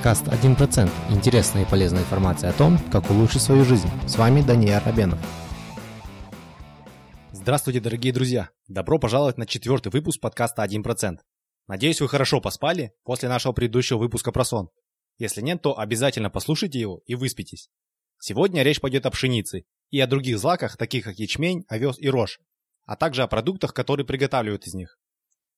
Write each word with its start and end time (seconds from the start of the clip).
подкаст 0.00 0.28
«1%»– 0.28 0.90
интересная 1.10 1.64
и 1.64 1.68
полезная 1.68 2.00
информация 2.00 2.48
о 2.48 2.52
том, 2.54 2.78
как 2.90 3.10
улучшить 3.10 3.42
свою 3.42 3.66
жизнь. 3.66 3.86
С 4.08 4.16
вами 4.16 4.40
Даниил 4.40 4.80
Рабенов. 4.82 5.18
Здравствуйте, 7.32 7.80
дорогие 7.80 8.10
друзья! 8.10 8.48
Добро 8.66 8.98
пожаловать 8.98 9.36
на 9.36 9.44
четвертый 9.44 9.92
выпуск 9.92 10.18
подкаста 10.18 10.64
«1%». 10.64 11.18
Надеюсь, 11.68 12.00
вы 12.00 12.08
хорошо 12.08 12.40
поспали 12.40 12.94
после 13.04 13.28
нашего 13.28 13.52
предыдущего 13.52 13.98
выпуска 13.98 14.32
про 14.32 14.42
сон. 14.42 14.70
Если 15.18 15.42
нет, 15.42 15.60
то 15.60 15.78
обязательно 15.78 16.30
послушайте 16.30 16.80
его 16.80 17.02
и 17.04 17.14
выспитесь. 17.14 17.68
Сегодня 18.18 18.62
речь 18.62 18.80
пойдет 18.80 19.04
о 19.04 19.10
пшенице 19.10 19.64
и 19.90 20.00
о 20.00 20.06
других 20.06 20.38
злаках, 20.38 20.78
таких 20.78 21.04
как 21.04 21.18
ячмень, 21.18 21.66
овес 21.68 21.96
и 21.98 22.08
рожь, 22.08 22.40
а 22.86 22.96
также 22.96 23.22
о 23.22 23.28
продуктах, 23.28 23.74
которые 23.74 24.06
приготавливают 24.06 24.66
из 24.66 24.72
них. 24.72 24.98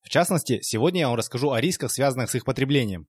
В 0.01 0.09
частности, 0.09 0.59
сегодня 0.63 1.03
я 1.03 1.09
вам 1.11 1.17
расскажу 1.17 1.53
о 1.53 1.61
рисках, 1.61 1.93
связанных 1.93 2.29
с 2.29 2.35
их 2.35 2.45
потреблением, 2.45 3.07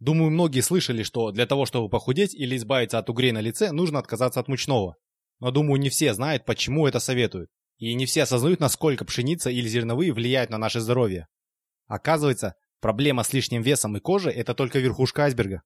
Думаю, 0.00 0.30
многие 0.30 0.60
слышали, 0.60 1.02
что 1.02 1.30
для 1.30 1.46
того, 1.46 1.66
чтобы 1.66 1.88
похудеть 1.88 2.34
или 2.34 2.56
избавиться 2.56 2.98
от 2.98 3.08
угрей 3.08 3.32
на 3.32 3.40
лице, 3.40 3.72
нужно 3.72 3.98
отказаться 3.98 4.40
от 4.40 4.48
мучного. 4.48 4.96
Но 5.40 5.50
думаю, 5.50 5.80
не 5.80 5.90
все 5.90 6.14
знают, 6.14 6.44
почему 6.44 6.86
это 6.86 7.00
советуют. 7.00 7.50
И 7.78 7.94
не 7.94 8.06
все 8.06 8.22
осознают, 8.22 8.60
насколько 8.60 9.04
пшеница 9.04 9.50
или 9.50 9.68
зерновые 9.68 10.12
влияют 10.12 10.50
на 10.50 10.58
наше 10.58 10.80
здоровье. 10.80 11.28
Оказывается, 11.86 12.54
проблема 12.80 13.22
с 13.22 13.32
лишним 13.32 13.62
весом 13.62 13.96
и 13.96 14.00
кожей– 14.00 14.32
это 14.34 14.54
только 14.54 14.78
верхушка 14.78 15.24
айсберга. 15.24 15.62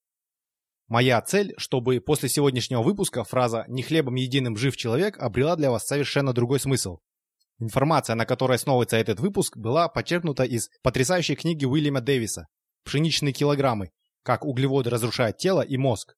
Моя 0.88 1.20
цель, 1.20 1.52
чтобы 1.58 2.00
после 2.00 2.30
сегодняшнего 2.30 2.83
выпуска 2.83 3.22
фраза 3.22 3.64
«не 3.69 3.83
хлебом 3.83 4.14
единым 4.14 4.56
жив 4.56 4.77
человек» 4.77 5.19
обрела 5.19 5.55
для 5.55 5.70
вас 5.70 5.86
совершенно 5.86 6.33
другой 6.33 6.60
смысл. 6.60 6.98
Информация, 7.58 8.16
на 8.16 8.24
которой 8.24 8.55
основывается 8.55 8.97
этот 8.97 9.20
выпуск, 9.20 9.56
была 9.56 9.88
почерпнута 9.88 10.45
из 10.45 10.70
потрясающей 10.83 11.34
книги 11.34 11.66
Уильяма 11.66 12.00
Дэвиса 12.00 12.47
«Пшеничные 12.84 13.34
килограммы», 13.34 13.91
как 14.28 14.45
углеводы 14.45 14.91
разрушают 14.91 15.38
тело 15.38 15.62
и 15.62 15.78
мозг. 15.78 16.14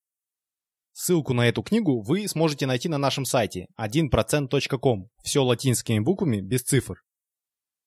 Ссылку 0.90 1.32
на 1.32 1.46
эту 1.46 1.62
книгу 1.62 2.02
вы 2.02 2.26
сможете 2.26 2.66
найти 2.66 2.88
на 2.88 2.98
нашем 2.98 3.24
сайте 3.24 3.68
1%.com, 3.80 5.08
все 5.22 5.44
латинскими 5.44 6.00
буквами, 6.00 6.40
без 6.40 6.62
цифр. 6.62 7.04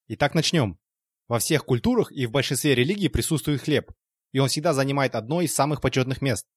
Итак, 0.08 0.34
начнем. 0.34 0.80
Во 1.28 1.40
всех 1.40 1.66
культурах 1.66 2.10
и 2.14 2.26
в 2.26 2.32
большинстве 2.32 2.74
религий 2.74 3.10
присутствует 3.10 3.64
хлеб, 3.64 3.92
и 4.32 4.40
он 4.40 4.48
всегда 4.48 4.72
занимает 4.72 5.16
одно 5.16 5.42
из 5.42 5.54
самых 5.54 5.82
почетных 5.82 6.22
мест. 6.22 6.48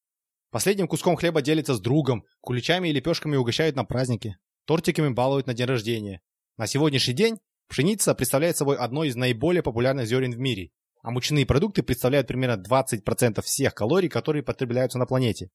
Последним 0.52 0.86
куском 0.86 1.16
хлеба 1.16 1.42
делится 1.42 1.74
с 1.74 1.80
другом, 1.80 2.22
куличами 2.40 2.90
и 2.90 2.92
лепешками 2.92 3.34
угощают 3.34 3.74
на 3.74 3.84
праздники, 3.84 4.36
тортиками 4.64 5.08
балуют 5.08 5.48
на 5.48 5.54
день 5.54 5.66
рождения. 5.66 6.20
На 6.56 6.68
сегодняшний 6.68 7.14
день 7.14 7.38
пшеница 7.66 8.14
представляет 8.14 8.56
собой 8.56 8.76
одно 8.76 9.02
из 9.02 9.16
наиболее 9.16 9.64
популярных 9.64 10.06
зерен 10.06 10.30
в 10.30 10.38
мире 10.38 10.70
а 11.06 11.12
мучные 11.12 11.46
продукты 11.46 11.84
представляют 11.84 12.26
примерно 12.26 12.60
20% 12.60 13.40
всех 13.40 13.74
калорий, 13.76 14.08
которые 14.08 14.42
потребляются 14.42 14.98
на 14.98 15.06
планете. 15.06 15.50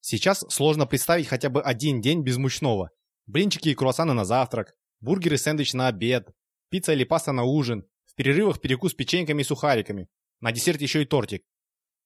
Сейчас 0.00 0.44
сложно 0.50 0.84
представить 0.84 1.26
хотя 1.26 1.48
бы 1.48 1.62
один 1.62 2.02
день 2.02 2.22
без 2.22 2.36
мучного. 2.36 2.90
Блинчики 3.24 3.70
и 3.70 3.74
круассаны 3.74 4.12
на 4.12 4.26
завтрак, 4.26 4.74
бургеры 5.00 5.36
и 5.36 5.38
сэндвич 5.38 5.72
на 5.72 5.88
обед, 5.88 6.28
пицца 6.68 6.92
или 6.92 7.04
паста 7.04 7.32
на 7.32 7.44
ужин, 7.44 7.88
в 8.04 8.14
перерывах 8.14 8.60
перекус 8.60 8.92
печеньками 8.92 9.40
и 9.40 9.44
сухариками, 9.44 10.10
на 10.40 10.52
десерт 10.52 10.82
еще 10.82 11.00
и 11.00 11.06
тортик. 11.06 11.46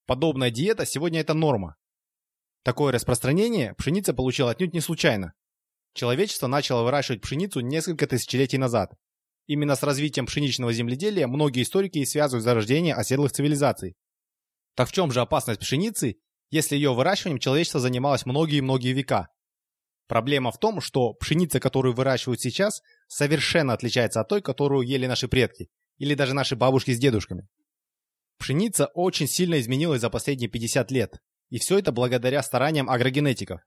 Подобная 0.06 0.52
диета 0.52 0.86
сегодня 0.86 1.18
это 1.18 1.34
норма. 1.34 1.74
Такое 2.62 2.92
распространение 2.92 3.74
пшеница 3.74 4.14
получила 4.14 4.52
отнюдь 4.52 4.72
не 4.72 4.80
случайно. 4.80 5.33
Человечество 5.94 6.46
начало 6.46 6.84
выращивать 6.84 7.22
пшеницу 7.22 7.58
несколько 7.58 8.06
тысячелетий 8.06 8.58
назад. 8.58 8.94
Именно 9.46 9.74
с 9.74 9.82
развитием 9.82 10.26
пшеничного 10.26 10.72
земледелия 10.72 11.26
многие 11.26 11.62
историки 11.62 11.98
и 11.98 12.06
связывают 12.06 12.44
зарождение 12.44 12.94
оседлых 12.94 13.32
цивилизаций. 13.32 13.96
Так 14.74 14.88
в 14.88 14.92
чем 14.92 15.12
же 15.12 15.20
опасность 15.20 15.60
пшеницы, 15.60 16.16
если 16.50 16.76
ее 16.76 16.94
выращиванием 16.94 17.38
человечество 17.38 17.80
занималось 17.80 18.24
многие-многие 18.24 18.92
века? 18.92 19.28
Проблема 20.06 20.52
в 20.52 20.58
том, 20.58 20.80
что 20.80 21.14
пшеница, 21.14 21.61
которую 21.61 21.94
выращивают 21.94 22.40
сейчас, 22.40 22.83
совершенно 23.08 23.72
отличается 23.72 24.20
от 24.20 24.28
той, 24.28 24.42
которую 24.42 24.86
ели 24.86 25.06
наши 25.06 25.28
предки, 25.28 25.68
или 25.98 26.14
даже 26.14 26.34
наши 26.34 26.56
бабушки 26.56 26.92
с 26.92 26.98
дедушками. 26.98 27.48
Пшеница 28.38 28.86
очень 28.94 29.28
сильно 29.28 29.61
изменилась 29.61 30.00
за 30.00 30.11
последние 30.11 30.50
50 30.50 30.90
лет, 30.90 31.20
и 31.48 31.58
все 31.58 31.78
это 31.78 31.92
благодаря 31.92 32.42
стараниям 32.42 32.90
агрогенетиков. 32.90 33.61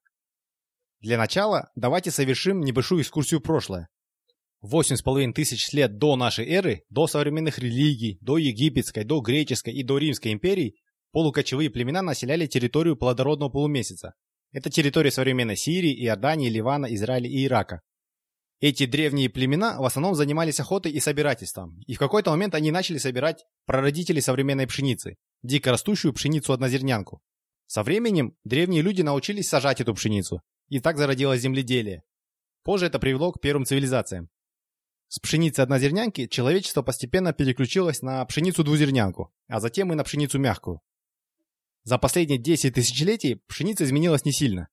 Для 1.00 1.18
начала 1.18 1.72
давайте 1.76 2.12
совершим 2.12 2.62
небольшую 2.62 3.02
экскурсию 3.02 3.40
в 3.40 3.44
прошлое. 3.44 3.90
Восемь 4.68 4.96
с 4.96 5.04
половиной 5.04 5.32
тысяч 5.32 5.72
лет 5.74 6.00
до 6.00 6.16
нашей 6.16 6.48
эры, 6.48 6.86
до 6.90 7.06
современных 7.06 7.60
религий, 7.60 8.18
до 8.20 8.40
египетской, 8.40 9.04
до 9.04 9.20
греческой 9.20 9.76
и 9.76 9.84
до 9.84 10.00
римской 10.00 10.34
империй, 10.34 10.76
полукочевые 11.12 11.70
племена 11.70 12.02
населяли 12.02 12.48
территорию 12.48 12.98
плодородного 12.98 13.50
полумесяца. 13.50 14.16
Это 14.52 14.72
территория 14.72 15.12
современной 15.12 15.56
Сирии, 15.56 15.94
Иордании, 16.04 16.50
Ливана, 16.50 16.88
Израиля 16.96 17.30
и 17.30 17.46
Ирака. 17.46 17.82
Эти 18.60 18.88
древние 18.88 19.30
племена 19.30 19.80
в 19.80 19.86
основном 19.86 20.16
занимались 20.16 20.60
охотой 20.60 20.92
и 20.94 21.00
собирательством, 21.00 21.80
и 21.86 21.94
в 21.94 22.00
какой-то 22.00 22.32
момент 22.32 22.56
они 22.56 22.72
начали 22.72 22.98
собирать 22.98 23.46
прародителей 23.68 24.22
современной 24.22 24.66
пшеницы, 24.66 25.18
дикорастущую 25.44 26.12
пшеницу-однозернянку. 26.12 27.22
Со 27.68 27.84
временем 27.84 28.34
древние 28.44 28.82
люди 28.82 29.04
научились 29.04 29.48
сажать 29.48 29.80
эту 29.80 29.94
пшеницу, 29.94 30.42
и 30.70 30.80
так 30.80 30.98
зародилось 30.98 31.42
земледелие. 31.42 32.02
Позже 32.64 32.88
это 32.88 32.98
привело 32.98 33.32
к 33.32 33.40
первым 33.40 33.66
цивилизациям. 33.66 34.30
С 35.08 35.20
пшеницы 35.20 35.60
однозернянки 35.62 36.28
человечество 36.28 36.82
постепенно 36.82 37.34
переключилось 37.34 38.02
на 38.02 38.26
пшеницу-двузернянку, 38.26 39.32
а 39.48 39.60
затем 39.60 39.92
и 39.92 39.96
на 39.96 40.04
пшеницу 40.04 40.40
мягкую. 40.40 40.82
За 41.84 41.98
последние 41.98 42.40
10 42.40 42.74
тысячелетий 42.74 43.42
пшеница 43.48 43.84
изменилась 43.84 44.26
не 44.26 44.32
сильно. 44.32 44.70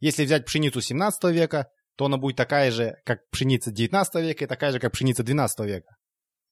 Если 0.00 0.24
взять 0.24 0.46
пшеницу 0.46 0.80
17 0.80 1.24
века, 1.32 1.68
то 1.96 2.06
она 2.06 2.16
будет 2.16 2.36
такая 2.36 2.70
же, 2.70 2.96
как 3.04 3.28
пшеница 3.30 3.70
19 3.70 4.14
века 4.22 4.44
и 4.44 4.48
такая 4.48 4.72
же, 4.72 4.78
как 4.78 4.92
пшеница 4.92 5.22
12 5.22 5.66
века. 5.66 5.96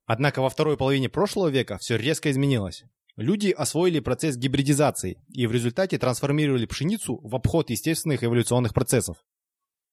Однако 0.07 0.43
во 0.43 0.51
второй 0.51 0.77
половине 0.77 1.09
прошлого 1.09 1.49
века 1.49 1.79
все 1.79 1.97
резко 1.97 2.31
изменилось. 2.31 2.83
Люди 3.17 3.51
освоили 3.51 4.01
процесс 4.01 4.37
гибридизации 4.37 5.23
и 5.29 5.47
в 5.47 5.53
результате 5.53 5.99
трансформировали 5.99 6.67
пшеницу 6.67 7.21
в 7.23 7.35
обход 7.37 7.71
естественных 7.71 8.25
эволюционных 8.25 8.75
процессов. 8.75 9.19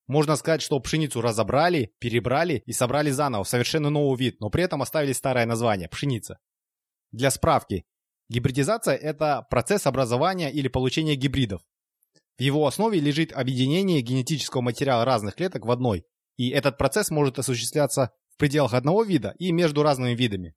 Можно 0.08 0.38
сказать, 0.38 0.62
что 0.62 0.80
пшеницу 0.80 1.20
разобрали, 1.22 1.94
перебрали 2.00 2.64
и 2.66 2.72
собрали 2.72 3.12
заново 3.12 3.44
в 3.44 3.50
совершенно 3.50 3.90
новый 3.90 4.18
вид, 4.18 4.40
но 4.40 4.50
при 4.50 4.64
этом 4.64 4.82
оставили 4.82 5.12
старое 5.12 5.46
название– 5.46 5.90
пшеница. 5.90 6.40
Для 7.12 7.30
справки, 7.30 7.86
гибридизация– 8.30 8.96
это 8.96 9.46
процесс 9.50 9.86
образования 9.86 10.50
или 10.50 10.70
получения 10.70 11.16
гибридов. 11.16 11.62
В 12.38 12.42
его 12.42 12.66
основе 12.68 13.00
лежит 13.00 13.34
объединение 13.34 14.02
генетического 14.02 14.62
материала 14.62 15.04
разных 15.04 15.36
клеток 15.36 15.66
в 15.66 15.72
одной, 15.72 16.06
и 16.38 16.50
этот 16.50 16.78
процесс 16.78 17.10
может 17.10 17.40
осуществляться 17.40 18.12
в 18.30 18.38
пределах 18.38 18.74
одного 18.74 19.04
вида 19.04 19.34
и 19.40 19.52
между 19.52 19.84
разными 19.84 20.16
видами. 20.16 20.54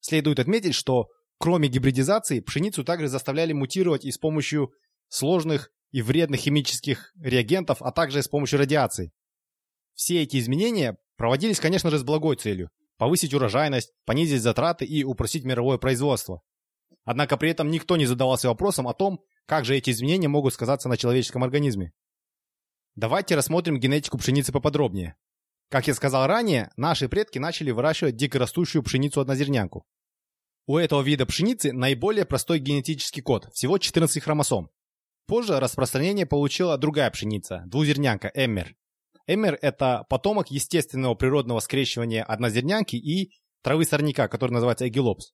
Следует 0.00 0.40
отметить, 0.40 0.74
что 0.74 1.08
кроме 1.38 1.68
гибридизации, 1.68 2.40
пшеницу 2.40 2.82
также 2.82 3.08
заставляли 3.08 3.52
мутировать 3.52 4.04
и 4.04 4.10
с 4.10 4.18
помощью 4.18 4.72
сложных 5.08 5.70
и 5.96 6.02
вредных 6.02 6.40
химических 6.40 7.14
реагентов, 7.18 7.80
а 7.80 7.90
также 7.90 8.22
с 8.22 8.28
помощью 8.28 8.58
радиации. 8.58 9.12
Все 9.94 10.22
эти 10.22 10.38
изменения 10.38 10.98
проводились, 11.16 11.58
конечно 11.58 11.88
же, 11.88 11.98
с 11.98 12.02
благой 12.02 12.36
целью– 12.36 12.68
повысить 12.98 13.32
урожайность, 13.32 13.94
понизить 14.04 14.42
затраты 14.42 14.84
и 14.84 15.04
упростить 15.04 15.44
мировое 15.44 15.78
производство. 15.78 16.42
Однако 17.04 17.38
при 17.38 17.48
этом 17.48 17.70
никто 17.70 17.96
не 17.96 18.04
задавался 18.04 18.48
вопросом 18.48 18.88
о 18.88 18.92
том, 18.92 19.24
как 19.46 19.64
же 19.64 19.74
эти 19.74 19.88
изменения 19.88 20.28
могут 20.28 20.52
сказаться 20.52 20.90
на 20.90 20.98
человеческом 20.98 21.42
организме. 21.42 21.94
Давайте 22.94 23.34
рассмотрим 23.34 23.80
генетику 23.80 24.18
пшеницы 24.18 24.52
поподробнее. 24.52 25.16
Как 25.70 25.86
я 25.88 25.94
сказал 25.94 26.26
ранее, 26.26 26.72
наши 26.76 27.08
предки 27.08 27.38
начали 27.38 27.70
выращивать 27.70 28.16
дикорастущую 28.16 28.82
пшеницу-однозернянку. 28.82 29.86
У 30.66 30.76
этого 30.76 31.00
вида 31.00 31.24
пшеницы 31.24 31.72
наиболее 31.72 32.26
простой 32.26 32.58
генетический 32.58 33.22
код, 33.22 33.48
всего 33.54 33.78
14 33.78 34.22
хромосом. 34.22 34.68
Позже 35.26 35.58
распространение 35.58 36.24
получила 36.24 36.78
другая 36.78 37.10
пшеница, 37.10 37.64
двузернянка, 37.66 38.30
эммер. 38.34 38.76
Эммер– 39.26 39.58
это 39.62 40.06
потомок 40.08 40.52
естественного 40.52 41.16
природного 41.16 41.58
скрещивания 41.58 42.22
однозернянки 42.22 42.94
и 42.94 43.32
травы 43.62 43.84
сорняка, 43.84 44.28
который 44.28 44.52
называется 44.52 44.86
эгилопс. 44.86 45.32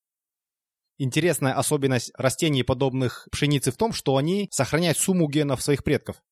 Интересная 0.96 1.54
особенность 1.54 2.10
растений, 2.16 2.62
подобных 2.62 3.28
пшенице, 3.30 3.70
в 3.70 3.76
том, 3.76 3.92
что 3.92 4.16
они 4.16 4.48
сохраняют 4.50 4.96
сумму 4.96 5.28
генов 5.28 5.62
своих 5.62 5.84
предков. 5.84 6.22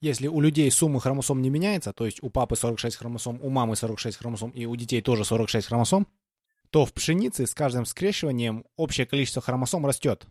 Если 0.00 0.26
у 0.26 0.40
людей 0.40 0.70
сумма 0.70 1.00
хромосом 1.00 1.42
не 1.42 1.50
меняется, 1.50 1.92
то 1.92 2.06
есть 2.06 2.22
у 2.22 2.30
папы 2.30 2.56
46 2.56 2.96
хромосом, 2.96 3.38
у 3.42 3.50
мамы 3.50 3.76
46 3.76 4.16
хромосом 4.16 4.50
и 4.50 4.64
у 4.64 4.74
детей 4.74 5.02
тоже 5.02 5.24
46 5.24 5.66
хромосом, 5.66 6.08
то 6.70 6.86
в 6.86 6.92
пшенице 6.94 7.46
с 7.46 7.54
каждым 7.54 7.84
скрещиванием 7.84 8.64
общее 8.76 9.06
количество 9.06 9.42
хромосом 9.42 9.84
растет. 9.84 10.26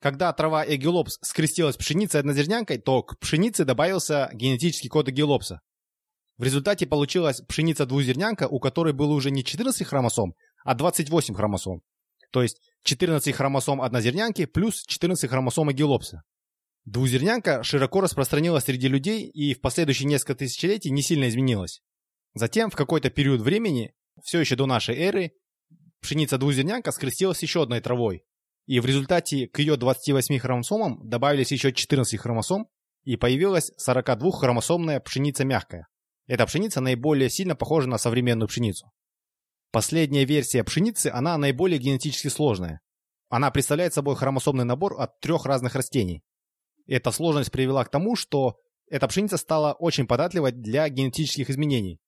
Когда 0.00 0.32
трава 0.32 0.64
эгилопс 0.66 1.18
скрестилась 1.20 1.76
пшеницей 1.76 2.20
однозернянкой, 2.20 2.78
то 2.78 3.02
к 3.02 3.18
пшенице 3.18 3.64
добавился 3.64 4.30
генетический 4.32 4.88
код 4.88 5.10
эгилопса. 5.10 5.60
В 6.38 6.42
результате 6.42 6.86
получилась 6.86 7.42
пшеница-двузернянка, 7.42 8.48
у 8.48 8.60
которой 8.60 8.94
было 8.94 9.12
уже 9.12 9.30
не 9.30 9.44
14 9.44 9.86
хромосом, 9.86 10.34
а 10.64 10.74
28 10.74 11.34
хромосом. 11.34 11.82
То 12.32 12.42
есть 12.42 12.60
14 12.84 13.34
хромосом 13.34 13.82
однозернянки 13.82 14.46
плюс 14.46 14.84
14 14.86 15.28
хромосом 15.28 15.68
агилопса. 15.68 16.22
Двузернянка 16.86 17.62
широко 17.62 18.00
распространилась 18.00 18.64
среди 18.64 18.88
людей 18.88 19.28
и 19.28 19.52
в 19.52 19.60
последующие 19.60 20.08
несколько 20.08 20.34
тысячелетий 20.34 20.90
не 20.90 21.02
сильно 21.02 21.28
изменилась. 21.28 21.82
Затем, 22.32 22.70
в 22.70 22.76
какой-то 22.76 23.10
период 23.10 23.42
времени, 23.42 23.92
все 24.22 24.40
еще 24.40 24.56
до 24.56 24.64
нашей 24.64 24.96
эры, 24.96 25.32
пшеница 26.00 26.38
двузернянка 26.38 26.90
скрестилась 26.90 27.42
еще 27.42 27.62
одной 27.62 27.80
травой. 27.80 28.24
И 28.70 28.78
в 28.78 28.86
результате 28.86 29.48
к 29.48 29.58
ее 29.58 29.76
28 29.76 30.38
хромосомам 30.38 31.00
добавились 31.02 31.50
еще 31.50 31.72
14 31.72 32.20
хромосом, 32.20 32.68
и 33.02 33.16
появилась 33.16 33.72
42-хромосомная 33.84 35.00
пшеница 35.00 35.44
мягкая. 35.44 35.88
Эта 36.28 36.46
пшеница 36.46 36.80
наиболее 36.80 37.30
сильно 37.30 37.56
похожа 37.56 37.88
на 37.88 37.98
современную 37.98 38.46
пшеницу. 38.46 38.92
Последняя 39.72 40.24
версия 40.24 40.62
пшеницы, 40.62 41.08
она 41.08 41.36
наиболее 41.36 41.80
генетически 41.80 42.28
сложная. 42.28 42.80
Она 43.28 43.50
представляет 43.50 43.92
собой 43.92 44.14
хромосомный 44.14 44.64
набор 44.64 45.00
от 45.00 45.18
трех 45.18 45.46
разных 45.46 45.74
растений. 45.74 46.22
Эта 46.86 47.10
сложность 47.10 47.50
привела 47.50 47.84
к 47.84 47.90
тому, 47.90 48.14
что 48.14 48.54
эта 48.88 49.08
пшеница 49.08 49.36
стала 49.36 49.72
очень 49.72 50.06
податливой 50.06 50.52
для 50.52 50.88
генетических 50.88 51.50
изменений. 51.50 51.98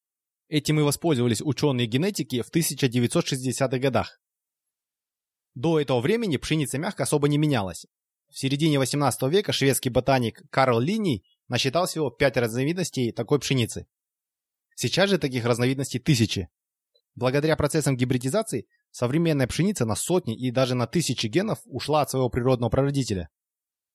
Этим 0.46 0.78
и 0.78 0.84
воспользовались 0.84 1.42
ученые 1.42 1.88
генетики 1.88 2.40
в 2.40 2.54
1960-х 2.54 3.78
годах. 3.78 4.21
До 5.54 5.78
этого 5.80 6.00
времени 6.00 6.36
пшеница 6.36 6.78
мягко 6.78 7.02
особо 7.02 7.28
не 7.28 7.38
менялась. 7.38 7.86
В 8.30 8.38
середине 8.38 8.78
18 8.78 9.22
века 9.24 9.52
шведский 9.52 9.90
ботаник 9.90 10.42
Карл 10.50 10.80
Линий 10.80 11.24
насчитал 11.48 11.86
всего 11.86 12.10
5 12.10 12.36
разновидностей 12.38 13.12
такой 13.12 13.38
пшеницы. 13.38 13.86
Сейчас 14.74 15.10
же 15.10 15.18
таких 15.18 15.44
разновидностей 15.44 16.00
тысячи. 16.00 16.48
Благодаря 17.14 17.56
процессам 17.56 17.96
гибридизации 17.96 18.66
современная 18.90 19.46
пшеница 19.46 19.84
на 19.84 19.94
сотни 19.94 20.34
и 20.34 20.50
даже 20.50 20.74
на 20.74 20.86
тысячи 20.86 21.26
генов 21.26 21.60
ушла 21.66 22.00
от 22.00 22.10
своего 22.10 22.30
природного 22.30 22.70
прародителя. 22.70 23.28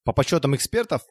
По 0.03 0.13
подсчетам 0.13 0.55
экспертов, 0.55 1.01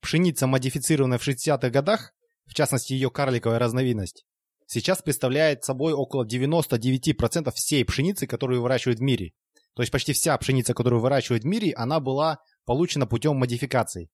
пшеница, 0.00 0.46
модифицированная 0.46 1.18
в 1.18 1.26
60-х 1.26 1.68
годах, 1.70 2.14
в 2.44 2.54
частности 2.54 2.92
ее 2.92 3.10
карликовая 3.10 3.58
разновидность, 3.58 4.24
сейчас 4.66 5.02
представляет 5.02 5.64
собой 5.64 5.92
около 5.92 6.24
99% 6.24 7.50
всей 7.52 7.84
пшеницы, 7.84 8.28
которую 8.28 8.62
выращивают 8.62 9.00
в 9.00 9.02
мире. 9.02 9.32
То 9.76 9.82
есть 9.82 9.92
почти 9.92 10.14
вся 10.14 10.36
пшеница, 10.38 10.72
которую 10.72 11.02
выращивают 11.02 11.44
в 11.44 11.46
мире, 11.46 11.74
она 11.74 12.00
была 12.00 12.38
получена 12.64 13.06
путем 13.06 13.36
модификации. 13.36 14.08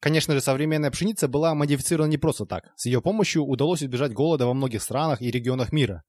Конечно 0.00 0.32
же, 0.32 0.40
современная 0.40 0.90
пшеница 0.90 1.28
была 1.28 1.54
модифицирована 1.54 2.10
не 2.10 2.16
просто 2.16 2.46
так. 2.46 2.72
С 2.74 2.86
ее 2.86 3.02
помощью 3.02 3.44
удалось 3.44 3.82
избежать 3.82 4.14
голода 4.14 4.46
во 4.46 4.54
многих 4.54 4.82
странах 4.82 5.20
и 5.20 5.30
регионах 5.30 5.70
мира. 5.70 6.02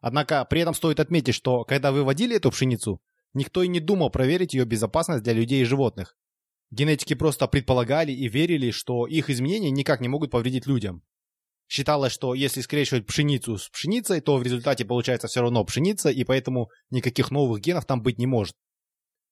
Однако 0.00 0.44
при 0.44 0.60
этом 0.60 0.74
стоит 0.74 0.98
отметить, 0.98 1.36
что 1.36 1.64
когда 1.64 1.92
выводили 1.92 2.34
эту 2.36 2.50
пшеницу, 2.50 3.00
никто 3.32 3.62
и 3.62 3.68
не 3.68 3.78
думал 3.78 4.10
проверить 4.10 4.54
ее 4.54 4.64
безопасность 4.64 5.22
для 5.22 5.32
людей 5.32 5.62
и 5.62 5.64
животных. 5.64 6.16
Генетики 6.72 7.14
просто 7.14 7.46
предполагали 7.46 8.10
и 8.10 8.28
верили, 8.28 8.72
что 8.72 9.06
их 9.06 9.30
изменения 9.30 9.70
никак 9.70 10.00
не 10.00 10.08
могут 10.08 10.32
повредить 10.32 10.66
людям. 10.66 11.04
Считалось, 11.68 12.12
что 12.12 12.34
если 12.34 12.60
скрещивать 12.60 13.06
пшеницу 13.06 13.56
с 13.56 13.68
пшеницей, 13.68 14.20
то 14.20 14.36
в 14.36 14.42
результате 14.42 14.84
получается 14.84 15.28
все 15.28 15.40
равно 15.40 15.64
пшеница, 15.64 16.10
и 16.10 16.24
поэтому 16.24 16.68
никаких 16.90 17.30
новых 17.30 17.60
генов 17.60 17.86
там 17.86 18.02
быть 18.02 18.18
не 18.18 18.26
может. 18.26 18.54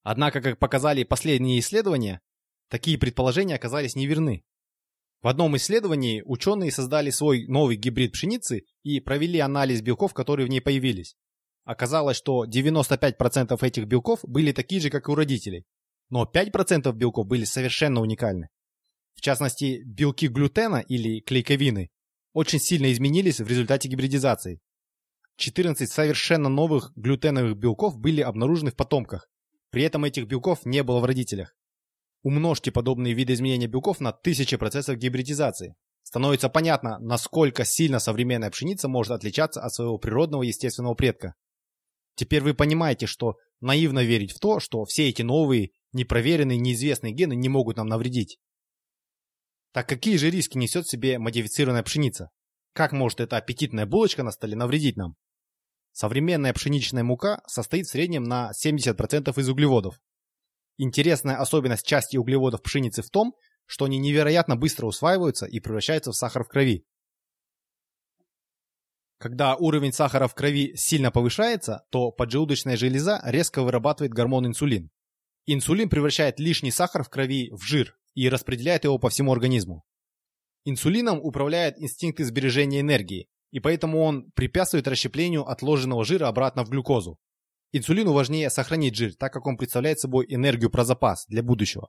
Однако, 0.03 0.41
как 0.41 0.59
показали 0.59 1.05
последние 1.05 1.61
исследования, 1.61 2.21
такие 2.69 2.99
предположения 2.99 3.55
оказались 3.55 3.95
неверны. 3.95 4.45
В 5.21 5.29
одном 5.29 5.57
исследовании 5.57 6.23
ученые 6.25 6.73
создали 6.73 7.11
свой 7.11 7.47
новый 7.47 7.77
гибрид 7.77 8.13
пшеницы 8.13 8.65
и 8.83 8.99
провели 8.99 9.39
анализ 9.39 9.81
белков, 9.81 10.15
которые 10.15 10.47
в 10.47 10.51
ней 10.51 10.61
появились. 10.61 11.15
Оказалось, 11.65 12.17
что 12.17 12.45
95% 12.45 13.57
этих 13.65 13.85
белков 13.85 14.21
были 14.25 14.51
такие 14.51 14.81
же, 14.81 14.91
как 14.91 15.09
и 15.09 15.13
у 15.13 15.15
родителей. 15.15 15.65
Но 16.11 16.25
5% 16.25 16.93
белков 16.93 17.27
были 17.29 17.45
совершенно 17.45 18.01
уникальны. 18.01 18.49
В 19.15 19.21
частности, 19.21 19.83
белки 19.85 20.27
глютена 20.27 20.79
или 20.81 21.21
клейковины 21.21 21.91
очень 22.33 22.61
сильно 22.61 22.93
изменились 22.93 23.41
в 23.41 23.47
результате 23.47 23.89
гибридизации. 23.89 24.61
14 25.37 25.91
совершенно 25.91 26.49
новых 26.49 26.93
глютеновых 26.97 27.57
белков 27.57 27.99
были 27.99 28.21
обнаружены 28.21 28.71
в 28.71 28.77
потомках. 28.77 29.29
При 29.71 29.83
этом 29.83 30.05
этих 30.05 30.27
белков 30.27 30.65
не 30.65 30.83
было 30.83 31.01
в 31.01 31.05
родителях. 31.05 31.55
Умножьте 32.23 32.71
подобные 32.71 33.15
виды 33.15 33.33
изменения 33.33 33.67
белков 33.67 34.01
на 34.01 34.13
тысячи 34.13 34.57
процессов 34.57 34.97
гибридизации. 34.97 35.75
Становится 36.03 36.49
понятно, 36.49 36.99
насколько 36.99 37.65
сильно 37.65 37.99
современная 37.99 38.51
пшеница 38.51 38.89
может 38.89 39.13
отличаться 39.13 39.63
от 39.63 39.73
своего 39.75 39.99
природного 39.99 40.43
естественного 40.43 40.95
предка. 40.95 41.35
Теперь 42.15 42.43
вы 42.43 42.55
понимаете, 42.55 43.07
что 43.07 43.37
наивно 43.61 44.05
верить 44.05 44.33
в 44.33 44.39
то, 44.39 44.61
что 44.61 44.85
все 44.85 45.09
эти 45.09 45.23
новые, 45.23 45.71
непроверенные, 45.93 46.59
неизвестные 46.59 47.13
гены 47.13 47.35
не 47.35 47.49
могут 47.49 47.79
нам 47.79 47.89
навредить. 47.89 48.39
Так 49.73 49.89
какие 49.89 50.17
же 50.17 50.31
риски 50.31 50.59
несет 50.59 50.87
себе 50.87 51.19
модифицированная 51.19 51.83
пшеница? 51.83 52.31
Как 52.75 52.93
может 52.93 53.21
эта 53.21 53.39
аппетитная 53.39 53.87
булочка 53.87 54.23
на 54.23 54.31
столе 54.31 54.55
навредить 54.55 54.97
нам? 54.97 55.17
Современная 55.93 56.53
пшеничная 56.53 57.03
мука 57.03 57.43
состоит 57.47 57.87
в 57.87 57.91
среднем 57.91 58.25
на 58.25 58.51
70% 58.53 59.39
из 59.39 59.49
углеводов. 59.49 60.01
Интересная 60.79 61.37
особенность 61.37 61.87
части 61.87 62.17
углеводов 62.17 62.63
пшеницы 62.63 63.03
в 63.03 63.11
том, 63.11 63.35
что 63.67 63.87
они 63.87 63.99
невероятно 63.99 64.57
быстро 64.57 64.87
усваиваются 64.87 65.47
и 65.47 65.61
превращаются 65.61 66.13
в 66.13 66.17
сахар 66.17 66.45
в 66.45 66.49
крови. 66.49 66.85
Когда 69.19 69.55
уровень 69.55 69.93
сахара 69.93 70.29
в 70.29 70.35
крови 70.35 70.75
сильно 70.75 71.11
повышается, 71.11 71.85
то 71.91 72.11
поджелудочная 72.11 72.77
железа 72.77 73.21
резко 73.25 73.63
вырабатывает 73.63 74.13
гормон 74.13 74.47
инсулин. 74.47 74.91
Инсулин 75.47 75.89
превращает 75.89 76.41
лишний 76.41 76.71
сахар 76.71 77.05
в 77.05 77.09
крови 77.09 77.51
в 77.53 77.63
жир, 77.63 77.97
и 78.15 78.29
распределяет 78.29 78.85
его 78.85 78.99
по 78.99 79.09
всему 79.09 79.33
организму. 79.33 79.85
Инсулином 80.65 81.19
управляет 81.21 81.79
инстинкты 81.79 82.25
сбережения 82.25 82.81
энергии, 82.81 83.27
и 83.51 83.61
поэтому 83.61 84.01
он 84.01 84.31
препятствует 84.33 84.87
расщеплению 84.89 85.47
отложенного 85.49 86.05
жира 86.05 86.29
обратно 86.29 86.65
в 86.65 86.71
глюкозу. 86.71 87.19
Инсулину 87.73 88.13
важнее 88.13 88.51
сохранить 88.51 88.95
жир, 88.95 89.15
так 89.15 89.33
как 89.33 89.47
он 89.47 89.57
представляет 89.57 89.99
собой 89.99 90.27
энергию 90.29 90.71
про 90.71 90.85
запас 90.85 91.25
для 91.27 91.43
будущего. 91.43 91.89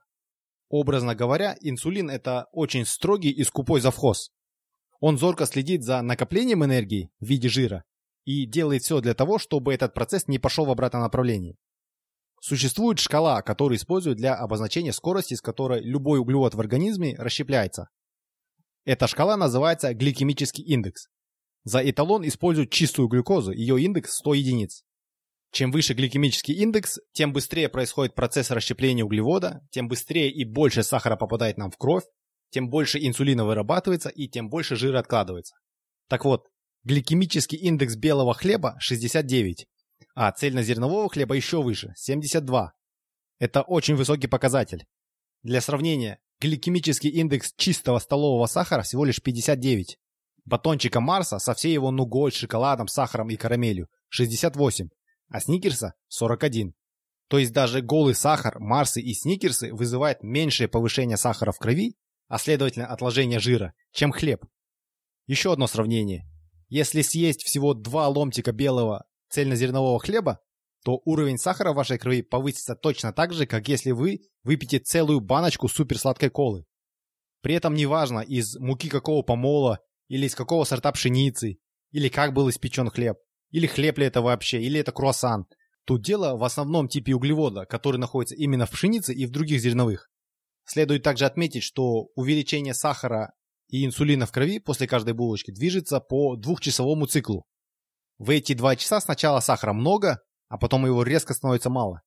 Образно 0.69 1.13
говоря, 1.13 1.55
инсулин– 1.61 2.09
это 2.11 2.47
очень 2.51 2.85
строгий 2.85 3.31
и 3.31 3.43
скупой 3.43 3.79
завхоз. 3.79 4.31
Он 4.99 5.17
зорко 5.17 5.45
следит 5.45 5.83
за 5.83 6.01
накоплением 6.01 6.63
энергии 6.63 7.11
в 7.19 7.25
виде 7.25 7.49
жира 7.49 7.83
и 8.23 8.45
делает 8.45 8.83
все 8.83 9.01
для 9.01 9.13
того, 9.13 9.37
чтобы 9.37 9.73
этот 9.73 9.93
процесс 9.93 10.27
не 10.27 10.39
пошел 10.39 10.65
в 10.65 10.71
обратном 10.71 11.03
направлении. 11.03 11.57
Существует 12.45 12.99
шкала, 12.99 13.41
которую 13.41 13.77
используют 13.77 14.17
для 14.17 14.35
обозначения 14.35 14.91
скорости, 14.91 15.33
с 15.33 15.39
которой 15.41 15.81
любой 15.81 16.19
углевод 16.19 16.55
в 16.55 16.59
организме 16.59 17.15
расщепляется. 17.17 17.87
Эта 18.83 19.07
шкала 19.07 19.37
называется 19.37 19.93
гликемический 19.93 20.61
индекс. 20.61 21.07
За 21.63 21.79
эталон 21.79 22.27
используют 22.27 22.69
чистую 22.69 23.07
глюкозу, 23.07 23.53
ее 23.53 23.81
индекс 23.81 24.15
100 24.15 24.33
единиц. 24.33 24.83
Чем 25.53 25.71
выше 25.71 25.93
гликемический 25.93 26.55
индекс, 26.55 26.99
тем 27.13 27.31
быстрее 27.31 27.69
происходит 27.69 28.13
процесс 28.13 28.51
расщепления 28.51 29.05
углевода, 29.05 29.65
тем 29.71 29.87
быстрее 29.87 30.29
и 30.29 30.43
больше 30.43 30.83
сахара 30.83 31.15
попадает 31.15 31.57
нам 31.57 31.71
в 31.71 31.77
кровь, 31.77 32.03
тем 32.49 32.69
больше 32.69 32.99
инсулина 32.99 33.45
вырабатывается 33.45 34.09
и 34.09 34.27
тем 34.27 34.49
больше 34.49 34.75
жира 34.75 34.99
откладывается. 34.99 35.55
Так 36.09 36.25
вот, 36.25 36.49
гликемический 36.83 37.57
индекс 37.57 37.95
белого 37.95 38.33
хлеба 38.33 38.75
69, 38.79 39.65
а 40.13 40.31
цельнозернового 40.31 41.09
хлеба 41.09 41.35
еще 41.35 41.61
выше– 41.61 41.93
72. 41.97 42.73
Это 43.39 43.61
очень 43.61 43.95
высокий 43.95 44.27
показатель. 44.27 44.85
Для 45.41 45.59
сравнения, 45.59 46.19
гликемический 46.39 47.09
индекс 47.09 47.53
чистого 47.57 47.99
столового 47.99 48.45
сахара 48.45 48.83
всего 48.83 49.05
лишь 49.05 49.21
59. 49.21 49.97
Батончика 50.45 50.99
Марса 50.99 51.39
со 51.39 51.53
всей 51.53 51.73
его 51.73 51.91
нугой, 51.91 52.31
шоколадом, 52.31 52.87
сахаром 52.87 53.29
и 53.29 53.35
карамелью– 53.35 53.87
68, 54.09 54.89
а 55.29 55.39
Сникерса– 55.39 55.93
41. 56.09 56.73
То 57.27 57.39
есть 57.39 57.53
даже 57.53 57.81
голый 57.81 58.13
сахар, 58.13 58.59
Марсы 58.59 59.01
и 59.01 59.13
Сникерсы 59.13 59.73
вызывают 59.73 60.21
меньшее 60.21 60.67
повышение 60.67 61.17
сахара 61.17 61.51
в 61.51 61.57
крови, 61.57 61.95
а 62.27 62.37
следовательно 62.37 62.87
отложение 62.87 63.39
жира, 63.39 63.73
чем 63.91 64.11
хлеб. 64.11 64.45
Еще 65.25 65.51
одно 65.53 65.67
сравнение. 65.67 66.27
Если 66.67 67.01
съесть 67.01 67.43
всего 67.43 67.73
два 67.73 68.07
ломтика 68.07 68.51
белого 68.51 69.05
цельнозернового 69.33 69.99
хлеба, 69.99 70.39
то 70.83 71.01
уровень 71.05 71.37
сахара 71.37 71.71
в 71.71 71.75
вашей 71.75 71.97
крови 71.97 72.21
повысится 72.21 72.75
точно 72.75 73.13
так 73.13 73.33
же, 73.33 73.45
как 73.45 73.67
если 73.67 73.91
вы 73.91 74.19
выпьете 74.43 74.79
целую 74.79 75.21
баночку 75.21 75.67
суперсладкой 75.67 76.29
колы. 76.29 76.65
При 77.41 77.55
этом 77.55 77.73
неважно, 77.73 78.19
из 78.19 78.55
муки 78.57 78.89
какого 78.89 79.21
помола, 79.21 79.79
или 80.07 80.27
из 80.27 80.35
какого 80.35 80.65
сорта 80.65 80.91
пшеницы, 80.91 81.57
или 81.91 82.09
как 82.09 82.33
был 82.33 82.49
испечен 82.49 82.89
хлеб, 82.89 83.17
или 83.51 83.67
хлеб 83.67 83.97
ли 83.97 84.05
это 84.05 84.21
вообще, 84.21 84.61
или 84.61 84.79
это 84.79 84.91
круассан. 84.91 85.45
Тут 85.85 86.03
дело 86.03 86.37
в 86.37 86.43
основном 86.43 86.87
типе 86.87 87.13
углевода, 87.13 87.65
который 87.65 87.97
находится 87.97 88.35
именно 88.35 88.65
в 88.65 88.71
пшенице 88.71 89.13
и 89.13 89.25
в 89.25 89.31
других 89.31 89.61
зерновых. 89.61 90.09
Следует 90.65 91.03
также 91.03 91.25
отметить, 91.25 91.63
что 91.63 92.07
увеличение 92.15 92.73
сахара 92.73 93.33
и 93.67 93.85
инсулина 93.85 94.25
в 94.25 94.31
крови 94.31 94.59
после 94.59 94.87
каждой 94.87 95.13
булочки 95.13 95.51
движется 95.51 95.99
по 95.99 96.35
двухчасовому 96.35 97.05
циклу. 97.07 97.45
В 98.23 98.29
эти 98.29 98.53
два 98.53 98.77
часа 98.77 99.01
сначала 99.01 99.41
сахара 99.41 99.73
много, 99.73 100.21
а 100.47 100.57
потом 100.57 100.85
его 100.85 101.03
резко 101.03 101.33
становится 101.33 101.69
мало. 101.69 102.03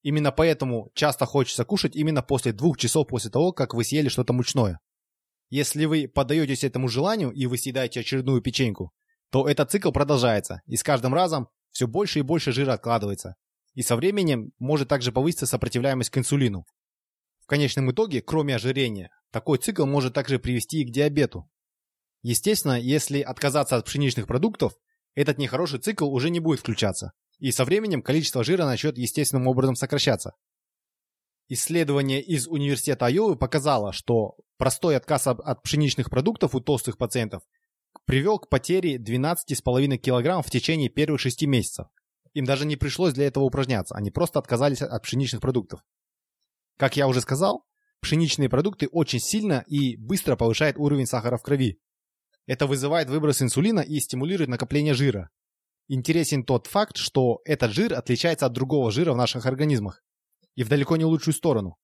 Именно 0.00 0.32
поэтому 0.32 0.90
часто 0.94 1.26
хочется 1.26 1.66
кушать 1.66 1.94
именно 1.94 2.22
после 2.22 2.54
двух 2.54 2.78
часов 2.78 3.06
после 3.06 3.30
того, 3.30 3.52
как 3.52 3.74
вы 3.74 3.84
съели 3.84 4.08
что-то 4.08 4.32
мучное. 4.32 4.80
Если 5.50 5.84
вы 5.84 6.08
поддаетесь 6.08 6.64
этому 6.64 6.88
желанию 6.88 7.32
и 7.32 7.44
вы 7.44 7.58
съедаете 7.58 8.00
очередную 8.00 8.40
печеньку, 8.40 8.92
то 9.30 9.46
этот 9.46 9.70
цикл 9.70 9.92
продолжается, 9.92 10.62
и 10.64 10.74
с 10.74 10.82
каждым 10.82 11.12
разом 11.12 11.50
все 11.70 11.86
больше 11.86 12.20
и 12.20 12.22
больше 12.22 12.50
жира 12.50 12.72
откладывается. 12.72 13.34
И 13.74 13.82
со 13.82 13.94
временем 13.94 14.52
может 14.58 14.88
также 14.88 15.12
повыситься 15.12 15.44
сопротивляемость 15.44 16.08
к 16.08 16.16
инсулину. 16.16 16.64
В 17.40 17.46
конечном 17.46 17.90
итоге, 17.90 18.22
кроме 18.22 18.56
ожирения, 18.56 19.10
такой 19.30 19.58
цикл 19.58 19.84
может 19.84 20.14
также 20.14 20.38
привести 20.38 20.80
и 20.80 20.86
к 20.86 20.90
диабету. 20.90 21.46
Естественно, 22.22 22.80
если 22.80 23.20
отказаться 23.20 23.76
от 23.76 23.84
пшеничных 23.84 24.26
продуктов, 24.26 24.72
этот 25.18 25.38
нехороший 25.38 25.80
цикл 25.80 26.08
уже 26.14 26.30
не 26.30 26.38
будет 26.38 26.60
включаться, 26.60 27.12
и 27.40 27.50
со 27.50 27.64
временем 27.64 28.02
количество 28.02 28.44
жира 28.44 28.64
начнет 28.64 28.96
естественным 28.96 29.48
образом 29.48 29.74
сокращаться. 29.74 30.34
Исследование 31.48 32.22
из 32.22 32.46
университета 32.46 33.06
Айовы 33.06 33.34
показало, 33.34 33.92
что 33.92 34.36
простой 34.58 34.96
отказ 34.96 35.26
от 35.26 35.62
пшеничных 35.64 36.08
продуктов 36.08 36.54
у 36.54 36.60
толстых 36.60 36.98
пациентов 36.98 37.42
привел 38.04 38.38
к 38.38 38.48
потере 38.48 38.96
12,5 38.96 39.98
кг 39.98 40.46
в 40.46 40.50
течение 40.52 40.88
первых 40.88 41.20
6 41.20 41.42
месяцев. 41.46 41.86
Им 42.34 42.44
даже 42.44 42.64
не 42.64 42.76
пришлось 42.76 43.12
для 43.12 43.26
этого 43.26 43.42
упражняться, 43.42 43.96
они 43.96 44.12
просто 44.12 44.38
отказались 44.38 44.82
от 44.82 45.02
пшеничных 45.02 45.40
продуктов. 45.40 45.80
Как 46.76 46.96
я 46.96 47.08
уже 47.08 47.22
сказал, 47.22 47.66
пшеничные 48.00 48.48
продукты 48.48 48.86
очень 48.86 49.18
сильно 49.18 49.64
и 49.66 49.96
быстро 49.96 50.36
повышают 50.36 50.76
уровень 50.76 51.06
сахара 51.06 51.38
в 51.38 51.42
крови. 51.42 51.80
Это 52.48 52.66
вызывает 52.66 53.10
выброс 53.10 53.42
инсулина 53.42 53.80
и 53.80 54.00
стимулирует 54.00 54.48
накопление 54.48 54.94
жира. 54.94 55.28
Интересен 55.86 56.44
тот 56.44 56.66
факт, 56.66 56.96
что 56.96 57.42
этот 57.44 57.72
жир 57.72 57.92
отличается 57.92 58.46
от 58.46 58.54
другого 58.54 58.90
жира 58.90 59.12
в 59.12 59.18
наших 59.18 59.44
организмах 59.44 60.02
и 60.54 60.64
в 60.64 60.68
далеко 60.68 60.96
не 60.96 61.04
лучшую 61.04 61.34
сторону. 61.34 61.76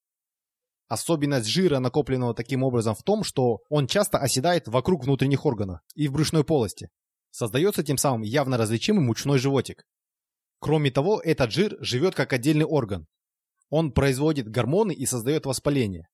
Особенность 0.88 1.46
жира, 1.46 1.80
накопленного 1.80 2.34
таким 2.34 2.62
образом, 2.62 2.94
в 2.94 3.02
том, 3.02 3.24
что 3.24 3.58
он 3.68 3.86
часто 3.86 4.16
оседает 4.16 4.66
вокруг 4.66 5.04
внутренних 5.04 5.44
органов 5.44 5.80
и 5.94 6.08
в 6.08 6.12
брюшной 6.12 6.44
полости. 6.44 6.88
Создается 7.30 7.82
тем 7.82 7.98
самым 7.98 8.22
явно 8.22 8.56
различимый 8.56 9.04
мучной 9.04 9.38
животик. 9.38 9.84
Кроме 10.60 10.90
того, 10.90 11.20
этот 11.20 11.52
жир 11.52 11.76
живет 11.80 12.14
как 12.14 12.32
отдельный 12.32 12.64
орган. 12.64 13.06
Он 13.68 13.92
производит 13.92 14.48
гормоны 14.48 14.92
и 14.92 15.04
создает 15.04 15.44
воспаление. 15.44 16.08